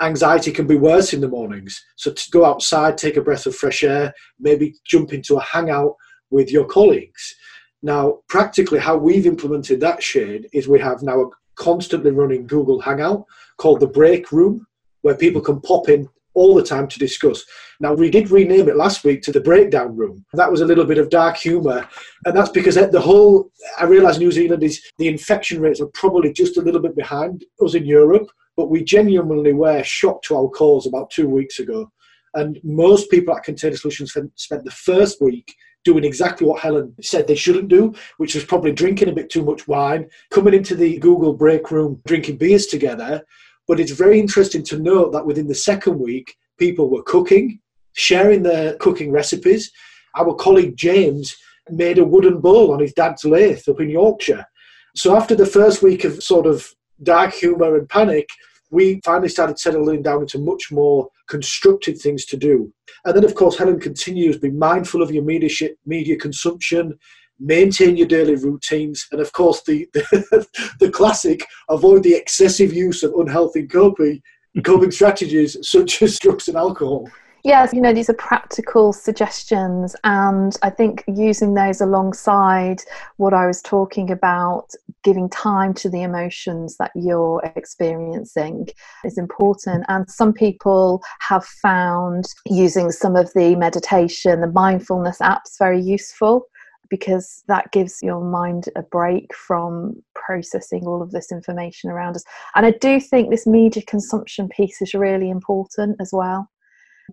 anxiety 0.00 0.50
can 0.50 0.66
be 0.66 0.76
worse 0.76 1.12
in 1.12 1.20
the 1.20 1.28
mornings. 1.28 1.84
So 1.96 2.12
to 2.12 2.30
go 2.30 2.44
outside, 2.44 2.96
take 2.96 3.16
a 3.16 3.22
breath 3.22 3.46
of 3.46 3.56
fresh 3.56 3.82
air, 3.82 4.14
maybe 4.38 4.74
jump 4.84 5.12
into 5.12 5.36
a 5.36 5.42
hangout 5.42 5.96
with 6.30 6.50
your 6.50 6.64
colleagues. 6.64 7.34
Now, 7.82 8.20
practically, 8.28 8.78
how 8.78 8.96
we've 8.96 9.26
implemented 9.26 9.80
that 9.80 10.02
Shane 10.02 10.46
is 10.52 10.68
we 10.68 10.80
have 10.80 11.02
now 11.02 11.20
a 11.20 11.30
constantly 11.56 12.12
running 12.12 12.46
Google 12.46 12.80
Hangout 12.80 13.24
called 13.58 13.80
the 13.80 13.86
Break 13.86 14.32
Room, 14.32 14.66
where 15.02 15.14
people 15.14 15.40
can 15.40 15.60
pop 15.60 15.88
in 15.88 16.08
all 16.36 16.54
the 16.54 16.62
time 16.62 16.86
to 16.86 16.98
discuss. 16.98 17.44
Now, 17.80 17.92
we 17.94 18.10
did 18.10 18.30
rename 18.30 18.68
it 18.68 18.76
last 18.76 19.04
week 19.04 19.22
to 19.22 19.32
the 19.32 19.40
Breakdown 19.40 19.96
Room. 19.96 20.24
That 20.34 20.50
was 20.50 20.60
a 20.60 20.66
little 20.66 20.84
bit 20.84 20.98
of 20.98 21.10
dark 21.10 21.36
humour, 21.36 21.88
and 22.24 22.36
that's 22.36 22.50
because 22.50 22.76
the 22.76 23.00
whole, 23.00 23.50
I 23.78 23.84
realise 23.84 24.18
New 24.18 24.30
Zealand 24.30 24.62
is, 24.62 24.80
the 24.98 25.08
infection 25.08 25.60
rates 25.60 25.80
are 25.80 25.90
probably 25.94 26.32
just 26.32 26.56
a 26.58 26.62
little 26.62 26.80
bit 26.80 26.94
behind 26.94 27.44
us 27.64 27.74
in 27.74 27.84
Europe, 27.84 28.28
but 28.56 28.70
we 28.70 28.84
genuinely 28.84 29.52
were 29.52 29.82
shocked 29.82 30.26
to 30.26 30.36
our 30.36 30.48
cause 30.48 30.86
about 30.86 31.10
two 31.10 31.28
weeks 31.28 31.58
ago. 31.58 31.90
And 32.34 32.60
most 32.62 33.10
people 33.10 33.34
at 33.34 33.44
Container 33.44 33.76
Solutions 33.76 34.14
spent 34.36 34.64
the 34.64 34.70
first 34.70 35.20
week 35.20 35.54
doing 35.84 36.04
exactly 36.04 36.46
what 36.46 36.60
Helen 36.60 36.94
said 37.00 37.26
they 37.26 37.34
shouldn't 37.34 37.68
do, 37.68 37.94
which 38.18 38.34
was 38.34 38.44
probably 38.44 38.72
drinking 38.72 39.08
a 39.08 39.12
bit 39.12 39.30
too 39.30 39.44
much 39.44 39.68
wine, 39.68 40.08
coming 40.30 40.52
into 40.52 40.74
the 40.74 40.98
Google 40.98 41.32
break 41.32 41.70
room, 41.70 42.02
drinking 42.06 42.38
beers 42.38 42.66
together. 42.66 43.22
But 43.68 43.80
it's 43.80 43.92
very 43.92 44.20
interesting 44.20 44.62
to 44.64 44.78
note 44.78 45.12
that 45.12 45.26
within 45.26 45.48
the 45.48 45.54
second 45.54 45.98
week, 45.98 46.36
people 46.58 46.88
were 46.88 47.02
cooking, 47.02 47.60
sharing 47.94 48.42
their 48.42 48.74
cooking 48.76 49.10
recipes. 49.10 49.70
Our 50.16 50.34
colleague 50.34 50.76
James 50.76 51.34
made 51.70 51.98
a 51.98 52.04
wooden 52.04 52.40
bowl 52.40 52.72
on 52.72 52.80
his 52.80 52.92
dad's 52.92 53.24
lathe 53.24 53.68
up 53.68 53.80
in 53.80 53.90
Yorkshire. 53.90 54.46
So 54.94 55.16
after 55.16 55.34
the 55.34 55.46
first 55.46 55.82
week 55.82 56.04
of 56.04 56.22
sort 56.22 56.46
of 56.46 56.68
dark 57.02 57.34
humour 57.34 57.76
and 57.76 57.88
panic, 57.88 58.28
we 58.70 59.00
finally 59.04 59.28
started 59.28 59.58
settling 59.58 60.02
down 60.02 60.22
into 60.22 60.38
much 60.38 60.70
more 60.70 61.08
constructed 61.28 61.98
things 61.98 62.24
to 62.26 62.36
do. 62.36 62.72
And 63.04 63.14
then, 63.16 63.24
of 63.24 63.34
course, 63.34 63.56
Helen 63.56 63.80
continues 63.80 64.38
be 64.38 64.50
mindful 64.50 65.02
of 65.02 65.12
your 65.12 65.22
media, 65.22 65.50
media 65.84 66.16
consumption, 66.16 66.98
maintain 67.38 67.96
your 67.96 68.06
daily 68.06 68.36
routines, 68.36 69.06
and 69.12 69.20
of 69.20 69.32
course, 69.32 69.62
the, 69.62 69.88
the, 69.92 70.46
the 70.80 70.90
classic 70.90 71.46
avoid 71.68 72.02
the 72.02 72.14
excessive 72.14 72.72
use 72.72 73.02
of 73.02 73.14
unhealthy 73.14 73.66
coping, 73.66 74.22
coping 74.64 74.90
strategies 74.90 75.56
such 75.62 76.02
as 76.02 76.18
drugs 76.18 76.48
and 76.48 76.56
alcohol. 76.56 77.08
Yes, 77.44 77.72
you 77.72 77.80
know, 77.80 77.92
these 77.92 78.10
are 78.10 78.14
practical 78.14 78.92
suggestions, 78.92 79.94
and 80.02 80.56
I 80.62 80.70
think 80.70 81.04
using 81.06 81.54
those 81.54 81.80
alongside 81.80 82.80
what 83.18 83.32
I 83.32 83.46
was 83.46 83.62
talking 83.62 84.10
about, 84.10 84.70
giving 85.04 85.28
time 85.28 85.72
to 85.74 85.88
the 85.88 86.02
emotions 86.02 86.76
that 86.78 86.90
you're 86.96 87.40
experiencing 87.54 88.66
is 89.04 89.16
important. 89.16 89.84
And 89.86 90.10
some 90.10 90.32
people 90.32 91.04
have 91.20 91.44
found 91.44 92.24
using 92.46 92.90
some 92.90 93.14
of 93.14 93.32
the 93.34 93.54
meditation, 93.54 94.40
the 94.40 94.48
mindfulness 94.48 95.18
apps 95.18 95.56
very 95.56 95.80
useful 95.80 96.48
because 96.88 97.42
that 97.48 97.70
gives 97.72 98.02
your 98.02 98.22
mind 98.22 98.68
a 98.76 98.82
break 98.82 99.34
from 99.34 100.02
processing 100.14 100.86
all 100.86 101.02
of 101.02 101.10
this 101.10 101.32
information 101.32 101.90
around 101.90 102.16
us. 102.16 102.24
And 102.54 102.66
I 102.66 102.72
do 102.72 103.00
think 103.00 103.30
this 103.30 103.46
media 103.46 103.82
consumption 103.86 104.48
piece 104.48 104.80
is 104.82 104.94
really 104.94 105.30
important 105.30 105.96
as 106.00 106.10
well. 106.12 106.48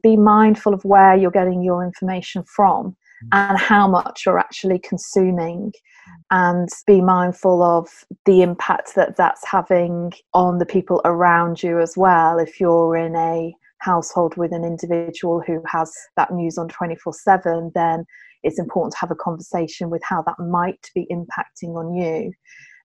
Be 0.02 0.18
mindful 0.18 0.74
of 0.74 0.84
where 0.86 1.16
you're 1.16 1.32
getting 1.32 1.64
your 1.64 1.84
information 1.84 2.44
from 2.44 2.96
mm. 3.24 3.28
and 3.32 3.58
how 3.58 3.88
much 3.88 4.24
you're 4.26 4.40
actually 4.40 4.80
consuming 4.80 5.72
and 6.32 6.70
be 6.88 7.02
mindful 7.02 7.62
of 7.62 7.88
the 8.26 8.42
impact 8.42 8.96
that 8.96 9.16
that's 9.16 9.46
having 9.46 10.12
on 10.34 10.58
the 10.58 10.66
people 10.66 11.02
around 11.06 11.62
you 11.64 11.80
as 11.80 11.96
well 11.96 12.40
if 12.40 12.60
you're 12.60 12.98
in 12.98 13.16
a 13.16 13.54
household 13.80 14.36
with 14.38 14.52
an 14.54 14.64
individual 14.64 15.42
who 15.46 15.62
has 15.68 15.94
that 16.16 16.32
news 16.32 16.58
on 16.58 16.68
24 16.70 17.14
7 17.14 17.72
then 17.76 18.06
it's 18.44 18.60
important 18.60 18.94
to 18.94 19.00
have 19.00 19.12
a 19.12 19.16
conversation 19.16 19.90
with 19.90 20.02
how 20.04 20.22
that 20.24 20.40
might 20.40 20.90
be 20.94 21.08
impacting 21.12 21.76
on 21.76 21.94
you 21.94 22.32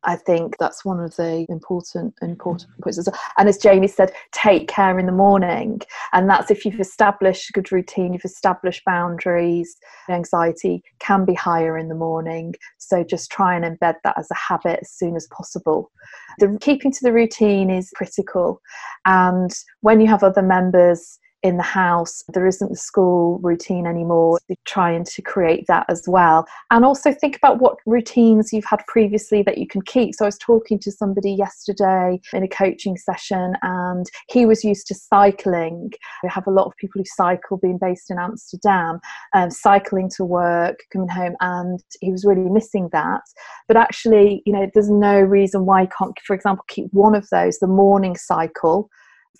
I 0.04 0.16
think 0.16 0.56
that's 0.58 0.84
one 0.84 1.00
of 1.00 1.16
the 1.16 1.44
important 1.48 2.14
important 2.22 2.70
mm-hmm. 2.70 2.82
points. 2.82 3.08
And 3.36 3.48
as 3.48 3.58
Jamie 3.58 3.88
said, 3.88 4.12
take 4.32 4.68
care 4.68 4.98
in 4.98 5.06
the 5.06 5.12
morning, 5.12 5.80
and 6.12 6.30
that's 6.30 6.50
if 6.50 6.64
you've 6.64 6.80
established 6.80 7.50
a 7.50 7.52
good 7.52 7.72
routine, 7.72 8.12
you've 8.12 8.24
established 8.24 8.84
boundaries. 8.84 9.76
Anxiety 10.08 10.82
can 11.00 11.24
be 11.24 11.34
higher 11.34 11.76
in 11.76 11.88
the 11.88 11.94
morning, 11.94 12.54
so 12.78 13.02
just 13.02 13.30
try 13.30 13.56
and 13.56 13.64
embed 13.64 13.96
that 14.04 14.16
as 14.16 14.30
a 14.30 14.36
habit 14.36 14.80
as 14.82 14.90
soon 14.90 15.16
as 15.16 15.26
possible. 15.36 15.90
The 16.38 16.56
keeping 16.60 16.92
to 16.92 17.00
the 17.02 17.12
routine 17.12 17.68
is 17.68 17.90
critical, 17.90 18.60
and 19.04 19.50
when 19.80 20.00
you 20.00 20.06
have 20.06 20.22
other 20.22 20.42
members 20.42 21.18
in 21.42 21.56
the 21.56 21.62
house. 21.62 22.24
There 22.32 22.46
isn't 22.46 22.68
the 22.68 22.76
school 22.76 23.38
routine 23.42 23.86
anymore. 23.86 24.38
You're 24.48 24.56
trying 24.64 25.04
to 25.04 25.22
create 25.22 25.66
that 25.68 25.86
as 25.88 26.04
well. 26.06 26.46
And 26.70 26.84
also 26.84 27.12
think 27.12 27.36
about 27.36 27.60
what 27.60 27.76
routines 27.86 28.52
you've 28.52 28.64
had 28.64 28.80
previously 28.86 29.42
that 29.42 29.58
you 29.58 29.66
can 29.66 29.82
keep. 29.82 30.14
So 30.14 30.24
I 30.24 30.28
was 30.28 30.38
talking 30.38 30.78
to 30.80 30.90
somebody 30.90 31.32
yesterday 31.32 32.20
in 32.32 32.42
a 32.42 32.48
coaching 32.48 32.96
session 32.96 33.54
and 33.62 34.06
he 34.28 34.46
was 34.46 34.64
used 34.64 34.86
to 34.88 34.94
cycling. 34.94 35.90
We 36.22 36.28
have 36.28 36.46
a 36.46 36.52
lot 36.52 36.66
of 36.66 36.76
people 36.76 37.00
who 37.00 37.04
cycle 37.04 37.56
being 37.56 37.78
based 37.78 38.10
in 38.10 38.18
Amsterdam, 38.18 39.00
um, 39.34 39.50
cycling 39.50 40.10
to 40.16 40.24
work, 40.24 40.80
coming 40.92 41.08
home, 41.08 41.36
and 41.40 41.80
he 42.00 42.10
was 42.10 42.24
really 42.24 42.48
missing 42.48 42.88
that. 42.92 43.20
But 43.68 43.76
actually, 43.76 44.42
you 44.44 44.52
know, 44.52 44.68
there's 44.74 44.90
no 44.90 45.20
reason 45.20 45.66
why 45.66 45.82
you 45.82 45.88
can't, 45.96 46.18
for 46.26 46.34
example, 46.34 46.64
keep 46.68 46.88
one 46.92 47.14
of 47.14 47.28
those, 47.30 47.58
the 47.58 47.66
morning 47.66 48.16
cycle 48.16 48.90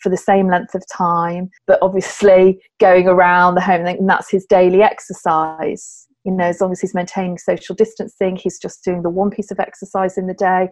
for 0.01 0.09
the 0.09 0.17
same 0.17 0.49
length 0.49 0.75
of 0.75 0.85
time, 0.93 1.51
but 1.67 1.79
obviously 1.83 2.61
going 2.81 3.09
around 3.09 3.55
the 3.55 3.61
home, 3.61 3.87
and 3.87 4.09
that's 4.09 4.31
his 4.31 4.47
daily 4.47 4.83
exercise. 4.83 6.07
You 6.25 6.33
know, 6.33 6.45
as 6.45 6.61
long 6.61 6.73
as 6.73 6.81
he's 6.81 6.95
maintaining 6.95 7.39
social 7.39 7.75
distancing, 7.75 8.37
he's 8.37 8.59
just 8.59 8.85
doing 8.85 9.03
the 9.03 9.11
one 9.11 9.31
piece 9.31 9.51
of 9.51 9.61
exercise 9.61 10.19
in 10.19 10.27
the 10.27 10.35
day. 10.35 10.69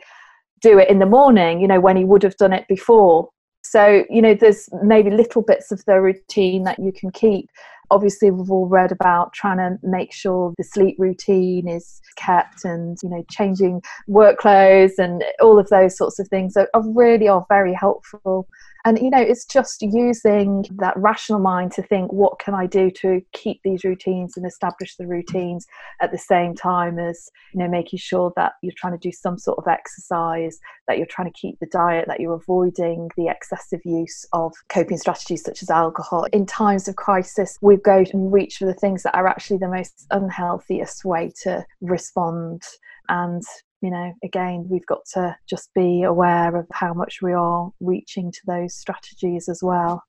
Do 0.61 0.79
it 0.79 0.91
in 0.91 0.99
the 0.99 1.07
morning, 1.07 1.61
you 1.61 1.69
know, 1.69 1.81
when 1.81 1.97
he 1.97 2.05
would 2.05 2.23
have 2.23 2.37
done 2.37 2.53
it 2.53 2.67
before. 2.69 3.31
So, 3.63 4.05
you 4.09 4.23
know, 4.23 4.35
there's 4.35 4.69
maybe 4.83 5.11
little 5.11 5.43
bits 5.43 5.73
of 5.73 5.85
the 5.87 6.01
routine 6.01 6.65
that 6.65 6.79
you 6.79 6.93
can 6.93 7.11
keep. 7.11 7.49
Obviously, 7.91 8.31
we've 8.31 8.51
all 8.51 8.67
read 8.67 8.93
about 8.93 9.33
trying 9.33 9.59
to 9.59 9.77
make 9.83 10.13
sure 10.13 10.53
the 10.57 10.65
sleep 10.65 10.97
routine 10.99 11.69
is 11.69 12.01
kept 12.17 12.65
and, 12.65 12.97
you 13.03 13.09
know, 13.09 13.25
changing 13.31 13.81
work 14.09 14.39
clothes 14.39 14.95
and 14.99 15.25
all 15.41 15.59
of 15.59 15.69
those 15.69 15.97
sorts 15.97 16.19
of 16.19 16.29
things 16.29 16.57
are, 16.57 16.69
are 16.75 16.83
really 16.95 17.29
are 17.29 17.47
very 17.49 17.75
helpful 17.75 18.49
and 18.87 18.99
you 19.01 19.11
know 19.11 19.21
it's 19.21 19.45
just 19.45 19.83
using 19.83 20.65
that 20.79 20.97
rational 20.97 21.41
mind 21.41 21.73
to 21.73 21.83
think 21.83 22.11
what 22.13 22.39
can 22.39 22.55
i 22.55 22.67
do 22.67 22.91
to 22.91 23.21
keep 23.33 23.61
these 23.65 23.85
routines 23.85 24.37
and 24.37 24.47
establish 24.47 24.97
the 24.97 25.07
routines 25.07 25.67
at 26.01 26.13
the 26.13 26.19
same 26.19 26.55
time 26.55 26.99
as 26.99 27.29
you 27.53 27.59
know 27.59 27.69
making 27.69 27.99
sure 27.99 28.33
that 28.37 28.53
you're 28.63 28.73
trying 28.77 28.99
to 28.99 29.09
do 29.09 29.13
some 29.13 29.37
sort 29.37 29.59
of 29.59 29.67
exercise 29.67 30.59
that 30.87 30.99
you're 30.99 31.07
trying 31.07 31.31
to 31.31 31.39
keep 31.39 31.59
the 31.59 31.67
diet 31.67 32.07
that 32.07 32.21
you're 32.21 32.35
avoiding 32.35 33.11
the 33.17 33.29
excessive 33.29 33.81
use 33.85 34.25
of 34.33 34.53
coping 34.69 34.97
strategies 34.97 35.43
such 35.43 35.63
as 35.63 35.71
alcohol. 35.71 36.27
In 36.33 36.47
times 36.47 36.87
of 36.89 36.97
crisis 36.97 37.59
we 37.61 37.77
go 37.77 38.05
and 38.13 38.33
reach 38.33 38.57
for 38.59 38.67
the 38.67 38.75
things 38.75 39.03
that 39.03 39.17
are 39.17 39.27
actually 39.27 39.59
the 39.59 39.69
most 39.69 40.07
unhealthiest 40.11 41.05
way 41.05 41.33
to 41.43 41.65
respond 41.81 42.63
and 43.09 43.43
you 43.81 43.91
know, 43.91 44.13
again, 44.25 44.67
we've 44.69 44.87
got 44.87 45.05
to 45.15 45.37
just 45.49 45.73
be 45.75 46.03
aware 46.03 46.57
of 46.57 46.67
how 46.73 46.95
much 46.95 47.19
we 47.23 47.33
are 47.33 47.71
reaching 47.81 48.33
to 48.33 48.41
those 48.47 48.75
strategies 48.75 49.49
as 49.49 49.63
well. 49.63 50.03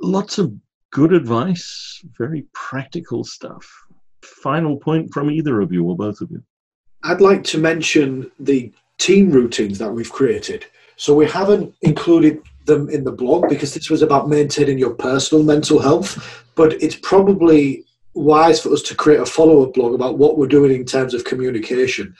Lots 0.00 0.38
of 0.38 0.52
good 0.90 1.12
advice, 1.12 2.02
very 2.18 2.46
practical 2.52 3.24
stuff. 3.24 3.66
Final 4.22 4.76
point 4.76 5.12
from 5.12 5.30
either 5.30 5.60
of 5.60 5.72
you 5.72 5.84
or 5.84 5.96
both 5.96 6.20
of 6.20 6.30
you. 6.30 6.42
I'd 7.04 7.20
like 7.20 7.44
to 7.44 7.58
mention 7.58 8.30
the 8.40 8.72
team 8.98 9.30
routines 9.30 9.78
that 9.78 9.92
we've 9.92 10.12
created. 10.12 10.66
So 10.96 11.14
we 11.14 11.26
haven't 11.26 11.74
included 11.82 12.42
them 12.64 12.88
in 12.88 13.04
the 13.04 13.12
blog 13.12 13.48
because 13.48 13.74
this 13.74 13.90
was 13.90 14.02
about 14.02 14.28
maintaining 14.28 14.78
your 14.78 14.94
personal 14.94 15.44
mental 15.44 15.78
health, 15.78 16.44
but 16.54 16.72
it's 16.82 16.96
probably 16.96 17.84
wise 18.14 18.60
for 18.60 18.72
us 18.72 18.82
to 18.82 18.94
create 18.94 19.20
a 19.20 19.26
follow 19.26 19.62
up 19.62 19.74
blog 19.74 19.94
about 19.94 20.18
what 20.18 20.38
we're 20.38 20.46
doing 20.46 20.74
in 20.74 20.84
terms 20.84 21.14
of 21.14 21.24
communication. 21.24 22.14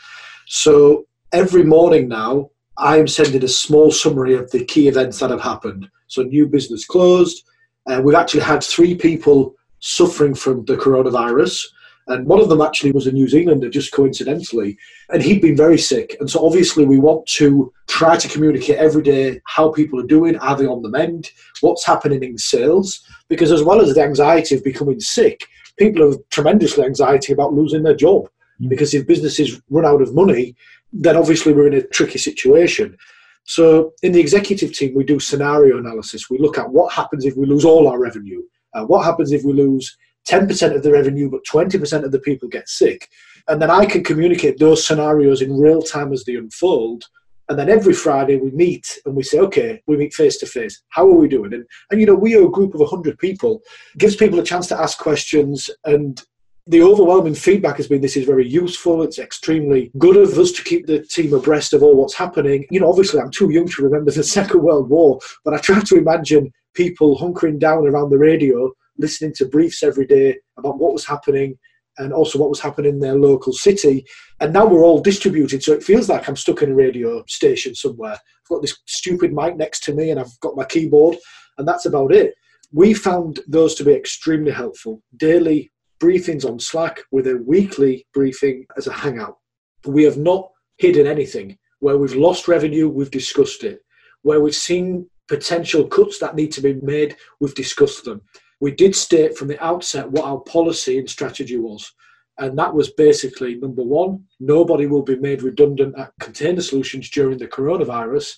So 0.47 1.07
every 1.33 1.65
morning 1.65 2.09
now, 2.09 2.51
I'm 2.79 3.09
sending 3.09 3.43
a 3.43 3.49
small 3.49 3.91
summary 3.91 4.35
of 4.35 4.51
the 4.53 4.65
key 4.65 4.87
events 4.87 5.19
that 5.19 5.31
have 5.31 5.41
happened. 5.41 5.89
So 6.07 6.23
new 6.23 6.47
business 6.47 6.87
closed. 6.87 7.43
Uh, 7.87 8.01
we've 8.03 8.15
actually 8.15 8.43
had 8.43 8.63
three 8.63 8.95
people 8.95 9.55
suffering 9.81 10.35
from 10.35 10.65
the 10.65 10.77
coronavirus. 10.77 11.65
And 12.09 12.29
one 12.29 12.41
of 12.41 12.49
them 12.49 12.61
actually 12.61 12.93
was 12.93 13.09
a 13.09 13.13
New 13.13 13.27
Zealander, 13.27 13.69
just 13.69 13.93
coincidentally. 13.93 14.79
And 15.09 15.21
he'd 15.21 15.43
been 15.43 15.57
very 15.57 15.79
sick. 15.79 16.17
And 16.21 16.31
so 16.31 16.47
obviously, 16.47 16.85
we 16.85 16.99
want 16.99 17.27
to 17.27 17.73
try 17.89 18.17
to 18.17 18.29
communicate 18.29 18.77
every 18.77 19.03
day 19.03 19.41
how 19.47 19.73
people 19.73 19.99
are 19.99 20.07
doing. 20.07 20.39
Are 20.39 20.57
they 20.57 20.67
on 20.67 20.83
the 20.83 20.89
mend? 20.89 21.33
What's 21.61 21.85
happening 21.85 22.23
in 22.23 22.39
sales? 22.39 23.05
Because 23.29 23.51
as 23.51 23.65
well 23.65 23.81
as 23.81 23.93
the 23.93 24.03
anxiety 24.03 24.55
of 24.55 24.63
becoming 24.63 25.01
sick, 25.01 25.45
people 25.77 26.09
have 26.09 26.21
tremendously 26.31 26.85
anxiety 26.85 27.33
about 27.33 27.55
losing 27.55 27.83
their 27.83 27.97
job. 27.97 28.29
Because 28.69 28.95
if 28.95 29.07
businesses 29.07 29.61
run 29.71 29.85
out 29.85 30.03
of 30.03 30.14
money, 30.14 30.55
then 30.92 31.16
obviously 31.16 31.53
we're 31.53 31.66
in 31.66 31.75
a 31.75 31.83
tricky 31.83 32.19
situation. 32.19 32.97
So 33.45 33.92
in 34.03 34.12
the 34.12 34.21
executive 34.21 34.73
team, 34.73 34.95
we 34.95 35.05
do 35.05 35.21
scenario 35.21 35.79
analysis. 35.79 36.29
We 36.29 36.38
look 36.38 36.59
at 36.59 36.71
what 36.71 36.92
happens 36.92 37.25
if 37.25 37.37
we 37.37 37.47
lose 37.47 37.64
all 37.64 37.87
our 37.88 37.99
revenue. 37.99 38.42
Uh, 38.75 38.85
what 38.85 39.05
happens 39.05 39.33
if 39.33 39.45
we 39.45 39.53
lose 39.53 39.97
10% 40.29 40.75
of 40.75 40.83
the 40.83 40.90
revenue, 40.90 41.31
but 41.31 41.45
20% 41.51 42.05
of 42.05 42.12
the 42.12 42.19
people 42.19 42.49
get 42.49 42.69
sick? 42.69 43.09
And 43.49 43.62
then 43.62 43.71
I 43.71 43.87
can 43.87 44.03
communicate 44.03 44.59
those 44.59 44.85
scenarios 44.85 45.42
in 45.42 45.57
real 45.57 45.81
time 45.81 46.12
as 46.12 46.25
they 46.25 46.35
unfold. 46.35 47.05
And 47.49 47.57
then 47.57 47.71
every 47.71 47.95
Friday 47.95 48.37
we 48.37 48.51
meet 48.51 48.99
and 49.07 49.14
we 49.14 49.23
say, 49.23 49.38
okay, 49.38 49.81
we 49.87 49.97
meet 49.97 50.12
face 50.12 50.38
to 50.38 50.47
face. 50.47 50.83
How 50.88 51.07
are 51.07 51.14
we 51.14 51.29
doing? 51.29 51.55
And, 51.55 51.64
and 51.92 52.01
you 52.01 52.07
know, 52.07 52.16
we 52.16 52.35
are 52.35 52.45
a 52.45 52.51
group 52.51 52.75
of 52.75 52.81
100 52.81 53.19
people, 53.19 53.62
gives 53.99 54.16
people 54.16 54.40
a 54.40 54.45
chance 54.45 54.66
to 54.69 54.81
ask 54.81 54.99
questions 54.99 55.71
and 55.85 56.21
the 56.69 56.83
overwhelming 56.83 57.35
feedback 57.35 57.77
has 57.77 57.87
been 57.87 58.01
this 58.01 58.17
is 58.17 58.27
very 58.27 58.47
useful. 58.47 59.03
It's 59.03 59.21
extremely 59.21 59.93
good 59.99 60.17
of 60.17 60.37
us 60.37 60.51
to 60.53 60.65
keep 60.65 60.87
the 60.87 61.01
team 61.01 61.33
abreast 61.33 61.73
of 61.73 61.83
all 61.83 61.97
what's 61.97 62.15
happening. 62.15 62.67
You 62.71 62.81
know, 62.81 62.89
obviously, 62.89 63.21
I'm 63.21 63.31
too 63.31 63.51
young 63.51 63.69
to 63.69 63.83
remember 63.83 64.11
the 64.11 64.23
Second 64.37 64.63
World 64.63 64.89
War, 64.91 65.21
but 65.45 65.55
I 65.55 65.59
try 65.59 65.81
to 65.81 65.97
imagine 65.97 66.53
people 66.75 67.19
hunkering 67.19 67.61
down 67.61 67.87
around 67.87 68.11
the 68.11 68.19
radio, 68.19 68.73
listening 68.99 69.33
to 69.37 69.47
briefs 69.47 69.85
every 69.85 70.07
day 70.07 70.39
about 70.59 70.79
what 70.79 70.93
was 70.93 71.07
happening 71.07 71.57
and 71.99 72.13
also 72.13 72.39
what 72.39 72.51
was 72.51 72.61
happening 72.61 72.95
in 72.95 73.01
their 73.01 73.15
local 73.15 73.53
city. 73.53 74.05
And 74.41 74.53
now 74.53 74.67
we're 74.67 74.85
all 74.85 75.01
distributed, 75.01 75.63
so 75.63 75.73
it 75.73 75.85
feels 75.85 76.09
like 76.09 76.29
I'm 76.29 76.37
stuck 76.37 76.63
in 76.63 76.73
a 76.73 76.75
radio 76.75 77.23
station 77.29 77.77
somewhere. 77.77 78.13
I've 78.13 78.49
got 78.49 78.61
this 78.61 78.77
stupid 78.87 79.33
mic 79.33 79.57
next 79.57 79.85
to 79.85 79.95
me 79.95 80.11
and 80.11 80.19
I've 80.19 80.39
got 80.41 80.57
my 80.57 80.65
keyboard, 80.65 81.17
and 81.59 81.67
that's 81.67 81.87
about 81.87 82.13
it. 82.13 82.35
We 82.73 82.93
found 82.93 83.41
those 83.47 83.77
to 83.77 83.85
be 83.85 83.93
extremely 83.93 84.51
helpful. 84.51 85.01
Daily 85.17 85.71
briefings 86.01 86.45
on 86.45 86.59
Slack 86.59 87.01
with 87.11 87.27
a 87.27 87.43
weekly 87.47 88.07
briefing 88.13 88.67
as 88.77 88.87
a 88.87 88.93
hangout. 88.93 89.39
We 89.85 90.05
have 90.05 90.19
not 90.19 90.51
hidden 90.79 91.07
anything. 91.07 91.59
Where 91.81 91.99
we've 91.99 92.15
lost 92.15 92.49
revenue, 92.49 92.89
we've 92.89 93.11
discussed 93.11 93.65
it. 93.65 93.81
Where 94.23 94.41
we've 94.41 94.55
seen 94.55 95.09
potential 95.29 95.87
cuts 95.87 96.19
that 96.19 96.35
need 96.35 96.53
to 96.53 96.61
be 96.61 96.75
made, 96.75 97.17
we've 97.41 97.55
discussed 97.55 98.05
them. 98.05 98.23
We 98.61 98.71
did 98.73 98.97
state 98.97 99.37
from 99.37 99.49
the 99.49 99.63
outset 99.63 100.11
what 100.11 100.25
our 100.25 100.41
policy 100.41 100.99
and 100.99 101.09
strategy 101.09 101.59
was. 101.59 101.93
And 102.39 102.59
that 102.59 102.75
was 102.75 102.91
basically 102.93 103.55
number 103.55 103.83
one, 103.83 104.25
nobody 104.41 104.87
will 104.87 105.03
be 105.03 105.17
made 105.17 105.43
redundant 105.43 105.99
at 105.99 106.13
container 106.21 106.61
solutions 106.61 107.11
during 107.11 107.39
the 107.39 107.49
coronavirus. 107.49 108.35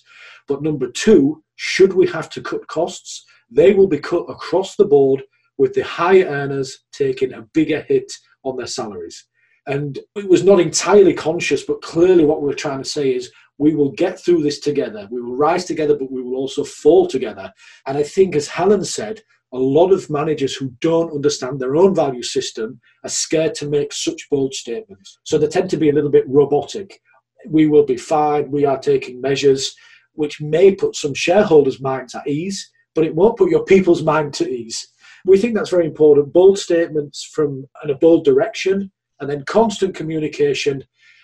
But 0.47 0.63
number 0.63 0.89
two, 0.89 1.43
should 1.55 1.93
we 1.93 2.07
have 2.07 2.29
to 2.31 2.41
cut 2.41 2.67
costs, 2.67 3.25
they 3.51 3.73
will 3.73 3.87
be 3.87 3.99
cut 3.99 4.25
across 4.29 4.75
the 4.75 4.85
board 4.85 5.23
with 5.59 5.73
the 5.73 5.83
high 5.83 6.23
earners 6.23 6.85
taking 6.91 7.33
a 7.33 7.43
bigger 7.53 7.81
hit 7.81 8.11
on 8.43 8.57
their 8.57 8.65
salaries. 8.65 9.27
And 9.67 9.99
it 10.15 10.27
was 10.27 10.43
not 10.43 10.59
entirely 10.59 11.13
conscious, 11.13 11.63
but 11.63 11.81
clearly 11.81 12.25
what 12.25 12.41
we 12.41 12.51
are 12.51 12.55
trying 12.55 12.81
to 12.81 12.89
say 12.89 13.13
is 13.13 13.31
we 13.59 13.75
will 13.75 13.91
get 13.91 14.19
through 14.19 14.41
this 14.41 14.61
together. 14.61 15.07
We 15.11 15.21
will 15.21 15.35
rise 15.35 15.65
together, 15.65 15.95
but 15.95 16.11
we 16.11 16.23
will 16.23 16.37
also 16.37 16.63
fall 16.63 17.07
together. 17.07 17.51
And 17.85 17.97
I 17.97 18.03
think, 18.03 18.35
as 18.35 18.47
Helen 18.47 18.85
said, 18.85 19.21
a 19.51 19.57
lot 19.57 19.91
of 19.91 20.09
managers 20.09 20.55
who 20.55 20.69
don't 20.79 21.13
understand 21.13 21.59
their 21.59 21.75
own 21.75 21.93
value 21.93 22.23
system 22.23 22.79
are 23.03 23.09
scared 23.09 23.53
to 23.55 23.69
make 23.69 23.91
such 23.91 24.29
bold 24.31 24.53
statements. 24.53 25.19
So 25.23 25.37
they 25.37 25.47
tend 25.47 25.69
to 25.71 25.77
be 25.77 25.89
a 25.89 25.93
little 25.93 26.11
bit 26.11 26.27
robotic. 26.27 27.01
We 27.47 27.67
will 27.67 27.85
be 27.85 27.97
fine, 27.97 28.49
we 28.49 28.63
are 28.63 28.79
taking 28.79 29.19
measures, 29.19 29.75
which 30.13 30.39
may 30.39 30.73
put 30.73 30.95
some 30.95 31.13
shareholders' 31.13 31.81
minds 31.81 32.15
at 32.15 32.27
ease, 32.27 32.71
but 32.95 33.03
it 33.03 33.15
won't 33.15 33.37
put 33.37 33.49
your 33.49 33.65
people's 33.65 34.03
mind 34.03 34.33
to 34.35 34.49
ease. 34.49 34.87
We 35.29 35.37
think 35.37 35.53
that's 35.53 35.69
very 35.69 35.85
important. 35.85 36.33
Bold 36.33 36.57
statements 36.57 37.23
from 37.23 37.67
and 37.83 37.91
a 37.91 37.95
bold 37.95 38.25
direction, 38.25 38.91
and 39.19 39.29
then 39.29 39.45
constant 39.45 39.93
communication. 39.93 40.83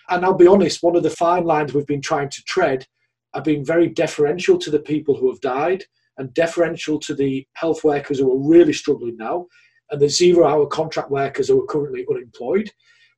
And 0.09 0.23
I'll 0.23 0.35
be 0.35 0.45
honest, 0.45 0.83
one 0.83 0.95
of 0.95 1.01
the 1.01 1.09
fine 1.09 1.43
lines 1.43 1.73
we've 1.73 1.87
been 1.87 2.03
trying 2.03 2.29
to 2.29 2.43
tread 2.43 2.85
are 3.33 3.41
being 3.41 3.65
very 3.65 3.87
deferential 3.89 4.59
to 4.59 4.69
the 4.69 4.79
people 4.79 5.17
who 5.17 5.27
have 5.31 5.41
died 5.41 5.85
and 6.19 6.31
deferential 6.35 6.99
to 6.99 7.15
the 7.15 7.47
health 7.53 7.83
workers 7.83 8.19
who 8.19 8.31
are 8.31 8.47
really 8.47 8.73
struggling 8.73 9.17
now 9.17 9.47
and 9.89 9.99
the 9.99 10.07
zero 10.07 10.47
hour 10.47 10.67
contract 10.67 11.09
workers 11.09 11.47
who 11.47 11.59
are 11.59 11.65
currently 11.65 12.05
unemployed. 12.07 12.69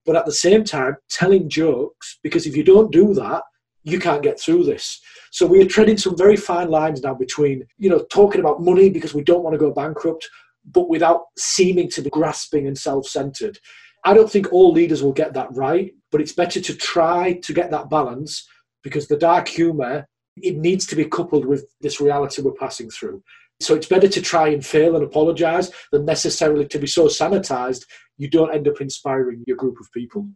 But 0.05 0.15
at 0.15 0.25
the 0.25 0.31
same 0.31 0.63
time, 0.63 0.95
telling 1.09 1.49
jokes, 1.49 2.17
because 2.23 2.47
if 2.47 2.55
you 2.55 2.63
don't 2.63 2.93
do 2.93 3.13
that, 3.15 3.43
you 3.83 3.99
can't 3.99 4.23
get 4.23 4.39
through 4.39 4.63
this. 4.63 5.01
So 5.31 5.45
we 5.45 5.61
are 5.61 5.67
treading 5.67 5.97
some 5.97 6.17
very 6.17 6.37
fine 6.37 6.69
lines 6.69 7.01
now 7.01 7.13
between, 7.13 7.65
you 7.77 7.89
know, 7.89 8.05
talking 8.09 8.39
about 8.39 8.61
money 8.61 8.89
because 8.89 9.13
we 9.13 9.23
don't 9.23 9.43
want 9.43 9.53
to 9.53 9.59
go 9.59 9.71
bankrupt, 9.71 10.25
but 10.67 10.89
without 10.89 11.23
seeming 11.37 11.89
to 11.91 12.01
be 12.01 12.09
grasping 12.09 12.67
and 12.67 12.77
self 12.77 13.07
centered. 13.07 13.57
I 14.03 14.13
don't 14.13 14.31
think 14.31 14.51
all 14.53 14.71
leaders 14.71 15.03
will 15.03 15.13
get 15.13 15.33
that 15.33 15.49
right, 15.51 15.93
but 16.11 16.21
it's 16.21 16.33
better 16.33 16.61
to 16.61 16.75
try 16.75 17.39
to 17.43 17.53
get 17.53 17.71
that 17.71 17.89
balance 17.89 18.47
because 18.83 19.07
the 19.07 19.17
dark 19.17 19.47
humor 19.47 20.07
it 20.41 20.57
needs 20.57 20.85
to 20.85 20.95
be 20.95 21.05
coupled 21.05 21.45
with 21.45 21.65
this 21.81 21.99
reality 21.99 22.41
we're 22.41 22.51
passing 22.53 22.89
through. 22.89 23.23
So 23.59 23.73
it's 23.73 23.87
better 23.87 24.07
to 24.07 24.21
try 24.21 24.49
and 24.49 24.63
fail 24.63 24.95
and 24.95 25.03
apologize 25.03 25.71
than 25.91 26.05
necessarily 26.05 26.67
to 26.67 26.77
be 26.77 26.87
so 26.87 27.07
sanitized 27.07 27.85
you 28.17 28.29
don't 28.29 28.53
end 28.53 28.67
up 28.67 28.81
inspiring 28.81 29.43
your 29.47 29.57
group 29.57 29.79
of 29.79 29.91
people. 29.91 30.27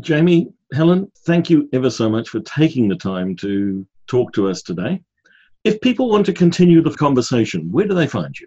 Jamie, 0.00 0.48
Helen, 0.72 1.10
thank 1.26 1.50
you 1.50 1.68
ever 1.72 1.90
so 1.90 2.08
much 2.08 2.28
for 2.28 2.40
taking 2.40 2.88
the 2.88 2.96
time 2.96 3.36
to 3.36 3.86
talk 4.06 4.32
to 4.32 4.48
us 4.48 4.62
today. 4.62 5.02
If 5.62 5.80
people 5.80 6.10
want 6.10 6.26
to 6.26 6.32
continue 6.32 6.82
the 6.82 6.90
conversation, 6.90 7.70
where 7.70 7.86
do 7.86 7.94
they 7.94 8.06
find 8.06 8.38
you? 8.38 8.46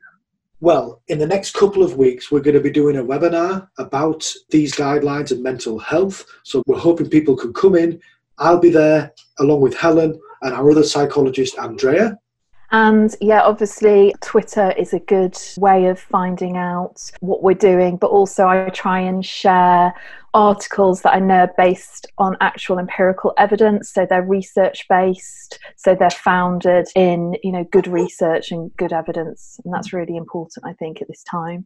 Well, 0.60 1.04
in 1.08 1.20
the 1.20 1.28
next 1.28 1.54
couple 1.54 1.84
of 1.84 1.98
weeks, 1.98 2.32
we're 2.32 2.42
going 2.42 2.56
to 2.56 2.62
be 2.62 2.72
doing 2.72 2.98
a 2.98 3.04
webinar 3.04 3.68
about 3.78 4.26
these 4.50 4.74
guidelines 4.74 5.32
and 5.32 5.44
mental 5.44 5.78
health. 5.78 6.26
So 6.44 6.64
we're 6.66 6.80
hoping 6.80 7.10
people 7.10 7.36
can 7.36 7.54
come 7.54 7.76
in. 7.76 8.00
I'll 8.40 8.60
be 8.60 8.72
there 8.72 9.14
along 9.40 9.62
with 9.62 9.78
Helen 9.78 10.20
and 10.42 10.54
our 10.54 10.70
other 10.72 10.84
psychologist, 10.84 11.60
Andrea. 11.60 12.18
And 12.72 13.16
yeah, 13.22 13.44
obviously, 13.44 14.14
Twitter 14.22 14.72
is 14.72 14.94
a 14.94 15.00
good 15.00 15.38
way 15.58 15.86
of 15.86 16.00
finding 16.00 16.58
out 16.58 17.12
what 17.22 17.42
we're 17.44 17.54
doing, 17.54 17.96
but 17.96 18.08
also 18.08 18.48
I 18.48 18.70
try 18.70 19.00
and 19.00 19.26
share 19.26 19.94
articles 20.38 21.02
that 21.02 21.16
I 21.16 21.20
know 21.20 21.40
are 21.40 21.54
based 21.58 22.06
on 22.20 22.38
actual 22.42 22.78
empirical 22.78 23.34
evidence. 23.38 23.92
So 23.92 24.06
they're 24.08 24.22
research 24.22 24.86
based, 24.88 25.60
so 25.76 25.96
they're 25.96 26.10
founded 26.12 26.88
in 26.96 27.36
you 27.44 27.52
know 27.52 27.66
good 27.66 27.88
research 27.88 28.52
and 28.52 28.72
good 28.78 28.94
evidence, 28.94 29.60
and 29.66 29.74
that's 29.74 29.92
really 29.92 30.16
important, 30.16 30.66
I 30.66 30.74
think, 30.74 31.02
at 31.02 31.08
this 31.08 31.24
time. 31.24 31.66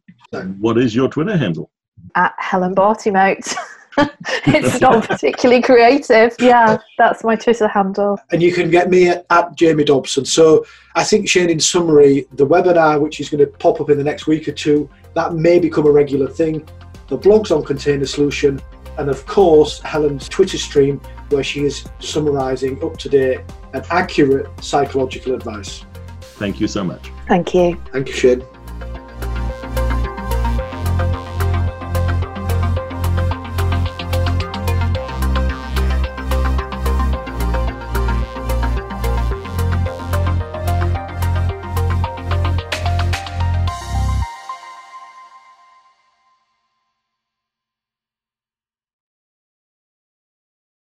What 0.60 0.78
is 0.78 0.96
your 0.96 1.10
Twitter 1.10 1.38
handle? 1.38 1.70
At 2.16 2.34
Helen 2.40 2.74
Bartimote. 2.74 3.54
it's 3.98 4.80
not 4.80 5.06
particularly 5.06 5.62
creative. 5.62 6.34
Yeah, 6.40 6.78
that's 6.98 7.26
my 7.26 7.36
Twitter 7.36 7.68
handle. 7.68 8.18
And 8.32 8.42
you 8.42 8.54
can 8.54 8.72
get 8.72 8.90
me 8.90 9.10
at, 9.10 9.26
at, 9.30 9.56
Jamie 9.56 9.84
Dobson. 9.84 10.24
So 10.24 10.66
I 10.96 11.04
think, 11.04 11.28
Shane, 11.28 11.50
in 11.50 11.60
summary, 11.60 12.26
the 12.32 12.48
webinar, 12.48 13.02
which 13.02 13.20
is 13.20 13.30
going 13.30 13.46
to 13.46 13.52
pop 13.52 13.82
up 13.82 13.90
in 13.90 13.98
the 13.98 14.04
next 14.04 14.28
week 14.28 14.48
or 14.48 14.54
two, 14.54 14.90
that 15.14 15.34
may 15.34 15.60
become 15.60 15.86
a 15.86 15.92
regular 15.92 16.30
thing. 16.30 16.66
The 17.12 17.18
blogs 17.18 17.54
on 17.54 17.66
Container 17.66 18.06
Solution, 18.06 18.62
and 18.98 19.10
of 19.10 19.26
course, 19.26 19.82
Helen's 19.82 20.30
Twitter 20.30 20.58
stream, 20.58 21.02
where 21.28 21.44
she 21.44 21.66
is 21.66 21.84
summarising 22.00 22.82
up 22.82 22.96
to 23.00 23.10
date 23.10 23.42
and 23.74 23.86
accurate 23.90 24.48
psychological 24.64 25.36
advice. 25.36 25.84
Thank 26.22 26.62
you 26.62 26.70
so 26.70 26.86
much. 26.86 27.12
Thank 27.28 27.54
you. 27.54 27.76
Thank 27.92 28.08
you, 28.08 28.14
Shane. 28.14 28.44